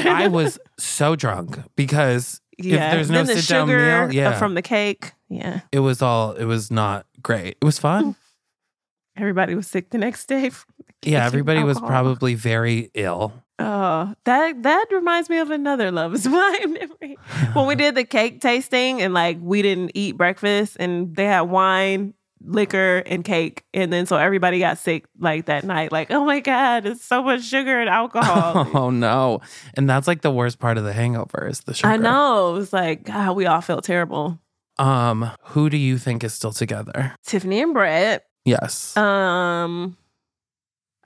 I 0.00 0.28
was 0.28 0.58
so 0.78 1.16
drunk 1.16 1.58
because 1.76 2.40
yeah. 2.58 2.94
there's 2.94 3.10
no 3.10 3.18
then 3.18 3.26
the 3.26 3.42
sit-down 3.42 3.68
sugar 3.68 3.78
meal, 3.78 4.08
uh, 4.08 4.12
yeah. 4.30 4.38
from 4.38 4.54
the 4.54 4.62
cake. 4.62 5.12
Yeah. 5.28 5.60
it 5.72 5.80
was 5.80 6.02
all. 6.02 6.32
It 6.32 6.44
was 6.44 6.70
not 6.70 7.06
great. 7.22 7.56
It 7.60 7.64
was 7.64 7.78
fun. 7.78 8.16
Everybody 9.16 9.54
was 9.54 9.66
sick 9.68 9.90
the 9.90 9.98
next 9.98 10.26
day. 10.26 10.50
from 10.50 10.74
the 10.78 10.84
cake 10.84 11.12
Yeah, 11.12 11.24
everybody 11.24 11.62
was 11.62 11.76
alcohol. 11.76 11.88
probably 11.90 12.34
very 12.34 12.90
ill. 12.94 13.32
Oh, 13.60 14.12
that 14.24 14.62
that 14.64 14.86
reminds 14.90 15.30
me 15.30 15.38
of 15.38 15.50
another 15.50 15.92
love 15.92 16.14
is 16.14 16.26
blind 16.28 16.72
memory. 16.72 17.16
When 17.52 17.66
we 17.66 17.74
did 17.76 17.94
the 17.94 18.04
cake 18.04 18.40
tasting 18.40 19.00
and 19.00 19.14
like 19.14 19.38
we 19.40 19.62
didn't 19.62 19.92
eat 19.94 20.16
breakfast 20.16 20.76
and 20.80 21.14
they 21.14 21.26
had 21.26 21.42
wine, 21.42 22.14
liquor, 22.44 22.98
and 23.06 23.24
cake, 23.24 23.64
and 23.72 23.92
then 23.92 24.06
so 24.06 24.16
everybody 24.16 24.58
got 24.58 24.78
sick 24.78 25.06
like 25.18 25.46
that 25.46 25.64
night. 25.64 25.90
Like, 25.92 26.10
oh 26.10 26.24
my 26.24 26.40
god, 26.40 26.86
it's 26.86 27.04
so 27.04 27.22
much 27.22 27.42
sugar 27.44 27.80
and 27.80 27.88
alcohol. 27.88 28.70
Oh 28.74 28.90
no! 28.90 29.40
And 29.74 29.88
that's 29.88 30.06
like 30.06 30.22
the 30.22 30.30
worst 30.30 30.58
part 30.58 30.78
of 30.78 30.84
the 30.84 30.92
hangover 30.92 31.48
is 31.48 31.60
the 31.60 31.74
sugar. 31.74 31.88
I 31.88 31.96
know. 31.96 32.54
It 32.54 32.58
was 32.58 32.72
like, 32.72 33.04
God, 33.04 33.36
we 33.36 33.46
all 33.46 33.60
felt 33.60 33.84
terrible. 33.84 34.38
Um, 34.78 35.30
who 35.42 35.70
do 35.70 35.76
you 35.76 35.98
think 35.98 36.24
is 36.24 36.34
still 36.34 36.52
together? 36.52 37.14
Tiffany 37.24 37.62
and 37.62 37.72
Brett, 37.72 38.24
Yes, 38.44 38.96
um, 38.96 39.96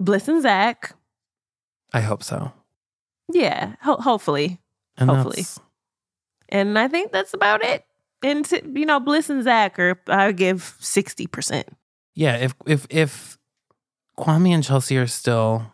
Bliss 0.01 0.27
and 0.29 0.41
Zach. 0.43 0.95
I 1.93 2.01
hope 2.01 2.23
so. 2.23 2.53
Yeah, 3.33 3.75
ho- 3.83 3.97
hopefully. 3.99 4.59
And 4.97 5.11
Hopefully. 5.11 5.45
And 6.49 6.79
I 6.79 6.89
think 6.89 7.13
that's 7.13 7.35
about 7.35 7.63
it. 7.63 7.85
And 8.23 8.51
you 8.75 8.87
know, 8.87 9.01
Bliss 9.01 9.31
and 9.31 9.43
Zach 9.45 9.79
are 9.79 10.01
I 10.09 10.33
give 10.33 10.77
sixty 10.81 11.27
percent. 11.27 11.69
yeah. 12.15 12.37
If 12.37 12.55
if 12.67 12.87
if 12.91 13.39
Kwame 14.19 14.51
and 14.51 14.65
Chelsea 14.65 14.99
are 14.99 15.07
still 15.07 15.71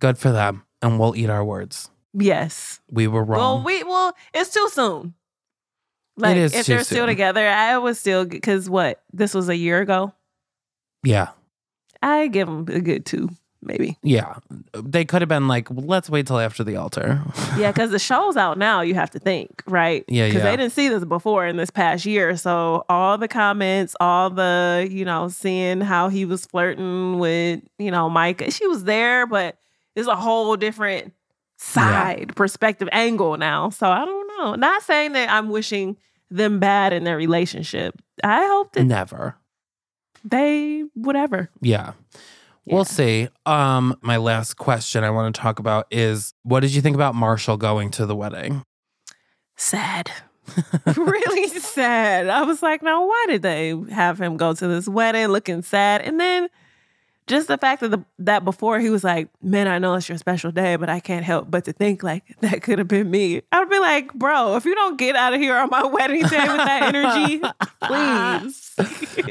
good 0.00 0.18
for 0.18 0.32
them, 0.32 0.64
and 0.82 0.98
we'll 0.98 1.14
eat 1.16 1.30
our 1.30 1.44
words. 1.44 1.90
Yes. 2.12 2.80
We 2.90 3.06
were 3.06 3.22
wrong. 3.22 3.38
Well, 3.38 3.62
we 3.64 3.84
well, 3.84 4.14
it's 4.34 4.52
too 4.52 4.68
soon. 4.72 5.14
Like 6.16 6.36
is 6.36 6.54
if 6.54 6.66
they're 6.66 6.84
still 6.84 7.06
together, 7.06 7.46
I 7.46 7.78
would 7.78 7.96
still 7.96 8.24
because 8.24 8.68
what 8.68 9.00
this 9.12 9.32
was 9.32 9.48
a 9.48 9.56
year 9.56 9.80
ago. 9.80 10.12
yeah, 11.04 11.28
I 12.02 12.26
give 12.26 12.48
them 12.48 12.66
a 12.68 12.80
good 12.80 13.06
two, 13.06 13.30
maybe. 13.62 13.98
yeah. 14.02 14.36
They 14.74 15.04
could 15.04 15.22
have 15.22 15.28
been 15.28 15.48
like, 15.48 15.68
let's 15.70 16.08
wait 16.10 16.26
till 16.26 16.38
after 16.38 16.64
the 16.64 16.76
altar. 16.76 17.22
Yeah, 17.58 17.72
because 17.72 17.90
the 17.90 17.98
show's 17.98 18.36
out 18.36 18.56
now. 18.58 18.80
You 18.80 18.94
have 18.94 19.10
to 19.10 19.18
think, 19.18 19.62
right? 19.66 20.04
Yeah, 20.08 20.26
Because 20.28 20.42
yeah. 20.44 20.50
they 20.50 20.56
didn't 20.56 20.72
see 20.72 20.88
this 20.88 21.04
before 21.04 21.46
in 21.46 21.56
this 21.56 21.68
past 21.70 22.06
year. 22.06 22.36
So 22.36 22.84
all 22.88 23.18
the 23.18 23.28
comments, 23.28 23.94
all 24.00 24.30
the 24.30 24.88
you 24.90 25.04
know, 25.04 25.28
seeing 25.28 25.80
how 25.80 26.08
he 26.08 26.24
was 26.24 26.46
flirting 26.46 27.18
with 27.18 27.60
you 27.78 27.90
know 27.90 28.08
Mike, 28.08 28.42
she 28.50 28.66
was 28.66 28.84
there, 28.84 29.26
but 29.26 29.58
it's 29.96 30.08
a 30.08 30.16
whole 30.16 30.56
different 30.56 31.12
side 31.58 32.32
perspective 32.36 32.88
angle 32.92 33.36
now. 33.36 33.68
So 33.70 33.90
I 33.90 34.04
don't 34.04 34.26
know. 34.38 34.54
Not 34.54 34.82
saying 34.82 35.12
that 35.12 35.28
I'm 35.30 35.50
wishing 35.50 35.96
them 36.30 36.60
bad 36.60 36.92
in 36.94 37.04
their 37.04 37.16
relationship. 37.16 37.94
I 38.24 38.46
hope 38.46 38.72
that 38.74 38.84
Never. 38.84 39.36
they 40.24 40.84
whatever. 40.94 41.50
Yeah. 41.60 41.92
We'll 42.72 42.84
see. 42.84 43.28
Um, 43.46 43.96
my 44.02 44.16
last 44.16 44.56
question 44.56 45.04
I 45.04 45.10
want 45.10 45.34
to 45.34 45.40
talk 45.40 45.58
about 45.58 45.86
is 45.90 46.34
what 46.42 46.60
did 46.60 46.74
you 46.74 46.80
think 46.80 46.94
about 46.94 47.14
Marshall 47.14 47.56
going 47.56 47.90
to 47.92 48.06
the 48.06 48.16
wedding? 48.16 48.64
Sad. 49.56 50.10
really 50.96 51.48
sad. 51.48 52.28
I 52.28 52.42
was 52.42 52.62
like, 52.62 52.82
now 52.82 53.06
why 53.06 53.26
did 53.28 53.42
they 53.42 53.74
have 53.90 54.20
him 54.20 54.36
go 54.36 54.54
to 54.54 54.66
this 54.66 54.88
wedding 54.88 55.28
looking 55.28 55.62
sad? 55.62 56.02
And 56.02 56.18
then 56.18 56.48
just 57.30 57.46
the 57.46 57.58
fact 57.58 57.80
that 57.80 57.90
the, 57.90 58.04
that 58.18 58.44
before 58.44 58.80
he 58.80 58.90
was 58.90 59.04
like, 59.04 59.28
man, 59.40 59.68
I 59.68 59.78
know 59.78 59.94
it's 59.94 60.08
your 60.08 60.18
special 60.18 60.50
day, 60.50 60.76
but 60.76 60.88
I 60.88 60.98
can't 60.98 61.24
help 61.24 61.50
but 61.50 61.64
to 61.64 61.72
think 61.72 62.02
like 62.02 62.24
that 62.40 62.62
could 62.62 62.78
have 62.78 62.88
been 62.88 63.10
me. 63.10 63.42
I'd 63.52 63.70
be 63.70 63.78
like, 63.78 64.12
bro, 64.14 64.56
if 64.56 64.64
you 64.64 64.74
don't 64.74 64.98
get 64.98 65.16
out 65.16 65.32
of 65.32 65.40
here 65.40 65.56
on 65.56 65.70
my 65.70 65.84
wedding 65.84 66.22
day 66.22 66.48
with 66.48 66.56
that 66.56 66.94
energy, 66.94 67.38
please. 67.82 68.74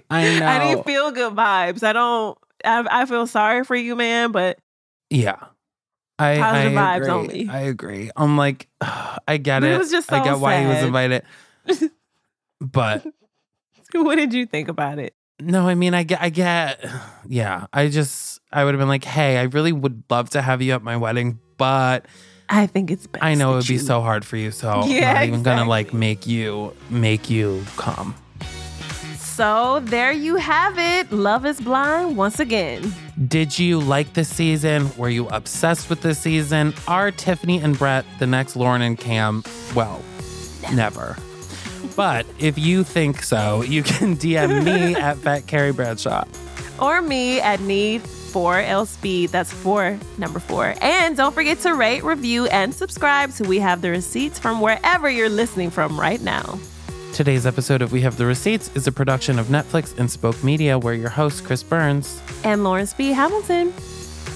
I 0.10 0.40
know. 0.40 0.46
I 0.46 0.74
need 0.74 0.86
feel 0.86 1.12
good 1.12 1.34
vibes. 1.34 1.84
I 1.84 1.94
don't. 1.94 2.38
I, 2.66 3.02
I 3.02 3.06
feel 3.06 3.28
sorry 3.28 3.64
for 3.64 3.76
you, 3.76 3.96
man, 3.96 4.32
but 4.32 4.60
Yeah. 5.10 5.38
I, 6.18 6.38
Positive 6.38 6.78
I 6.78 6.82
vibes 6.82 7.02
agree. 7.04 7.12
only. 7.12 7.50
I 7.50 7.60
agree. 7.62 8.12
I'm 8.18 8.38
like, 8.38 8.68
I 8.82 9.38
get 9.38 9.64
it. 9.64 9.72
it 9.72 9.78
was 9.78 9.90
just 9.92 10.10
so 10.10 10.18
I 10.18 10.24
get 10.24 10.40
why 10.40 10.62
he 10.62 10.68
was 10.68 10.84
invited. 10.84 11.24
but 12.62 13.06
what 13.94 14.16
did 14.16 14.34
you 14.34 14.46
think 14.46 14.68
about 14.68 15.00
it? 15.00 15.14
no, 15.42 15.66
I 15.70 15.76
mean, 15.76 15.94
I 15.94 16.04
get, 16.04 16.22
I 16.22 16.30
get, 16.30 16.86
yeah. 17.28 17.68
I 17.72 17.88
just, 17.88 18.42
I 18.52 18.66
would 18.66 18.74
have 18.74 18.80
been 18.80 18.90
like, 18.90 19.06
hey, 19.06 19.38
I 19.38 19.44
really 19.44 19.72
would 19.72 20.04
love 20.10 20.30
to 20.32 20.42
have 20.42 20.62
you 20.62 20.74
at 20.74 20.82
my 20.84 20.98
wedding, 20.98 21.40
but 21.58 22.06
I 22.50 22.66
think 22.68 22.92
it's 22.92 23.08
best. 23.08 23.24
I 23.24 23.36
know 23.36 23.54
it 23.54 23.56
would 23.58 23.68
be 23.68 23.74
you- 23.76 23.80
so 23.80 24.02
hard 24.02 24.26
for 24.26 24.36
you. 24.36 24.52
So 24.52 24.70
I'm 24.70 24.90
not 25.02 25.24
even 25.24 25.44
gonna 25.44 25.64
like 25.70 25.94
make 25.94 26.28
you, 26.28 26.74
make 26.90 27.30
you 27.30 27.64
come. 27.78 28.16
So 29.40 29.80
there 29.84 30.12
you 30.12 30.36
have 30.36 30.78
it. 30.78 31.14
Love 31.14 31.46
is 31.46 31.62
blind 31.62 32.18
once 32.18 32.42
again. 32.42 32.94
Did 33.26 33.58
you 33.58 33.80
like 33.80 34.12
this 34.12 34.28
season? 34.28 34.92
Were 34.98 35.08
you 35.08 35.30
obsessed 35.30 35.90
with 35.90 36.02
this 36.02 36.20
season? 36.20 36.74
Are 36.90 37.10
Tiffany 37.10 37.60
and 37.60 37.80
Brett 37.80 38.04
the 38.20 38.28
next 38.28 38.58
Lauren 38.58 38.82
and 38.82 38.98
Cam? 38.98 39.46
Well, 39.74 40.04
never. 40.74 41.16
But 41.96 42.26
if 42.38 42.58
you 42.58 42.84
think 42.84 43.24
so, 43.24 43.62
you 43.62 43.82
can 43.82 44.18
DM 44.18 44.66
me 44.66 44.96
at 45.00 45.18
Fat 45.20 45.48
Carrie 45.48 45.72
Bradshaw. 45.72 46.26
Or 46.78 47.02
me 47.02 47.40
at 47.40 47.62
need 47.62 48.02
for 48.02 48.60
L 48.60 48.86
speed. 48.86 49.30
That's 49.30 49.54
four, 49.54 49.98
number 50.18 50.42
four. 50.42 50.76
And 50.82 51.16
don't 51.16 51.34
forget 51.34 51.60
to 51.60 51.76
rate, 51.76 52.04
review, 52.04 52.48
and 52.48 52.76
subscribe 52.76 53.32
so 53.32 53.46
we 53.46 53.60
have 53.60 53.82
the 53.82 53.90
receipts 53.90 54.38
from 54.38 54.60
wherever 54.60 55.10
you're 55.10 55.30
listening 55.30 55.70
from 55.70 55.98
right 55.98 56.20
now. 56.20 56.60
Today's 57.20 57.46
episode 57.46 57.82
of 57.82 57.92
We 57.92 58.00
Have 58.00 58.16
the 58.16 58.26
Receipts 58.26 58.74
is 58.76 58.88
a 58.88 58.94
production 58.94 59.40
of 59.40 59.48
Netflix 59.48 60.00
and 60.00 60.10
Spoke 60.10 60.42
Media, 60.42 60.80
where 60.80 60.94
your 60.94 61.10
host, 61.10 61.44
Chris 61.44 61.62
Burns. 61.62 62.22
And 62.46 62.64
Lauren 62.64 62.88
Speed 62.88 63.12
Hamilton. 63.12 63.74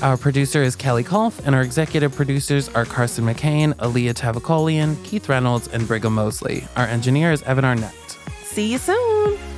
Our 0.02 0.18
producer 0.18 0.62
is 0.62 0.76
Kelly 0.76 1.06
Kolf, 1.06 1.40
and 1.46 1.56
our 1.56 1.62
executive 1.62 2.14
producers 2.14 2.68
are 2.68 2.84
Carson 2.84 3.24
McCain, 3.24 3.74
Alia 3.82 4.14
Tavakolian, 4.14 5.02
Keith 5.06 5.30
Reynolds, 5.30 5.70
and 5.70 5.88
Brigham 5.88 6.16
Mosley. 6.16 6.68
Our 6.76 6.86
engineer 6.86 7.32
is 7.32 7.42
Evan 7.44 7.64
Arnett. 7.64 8.18
See 8.44 8.74
you 8.74 8.78
soon. 8.78 9.53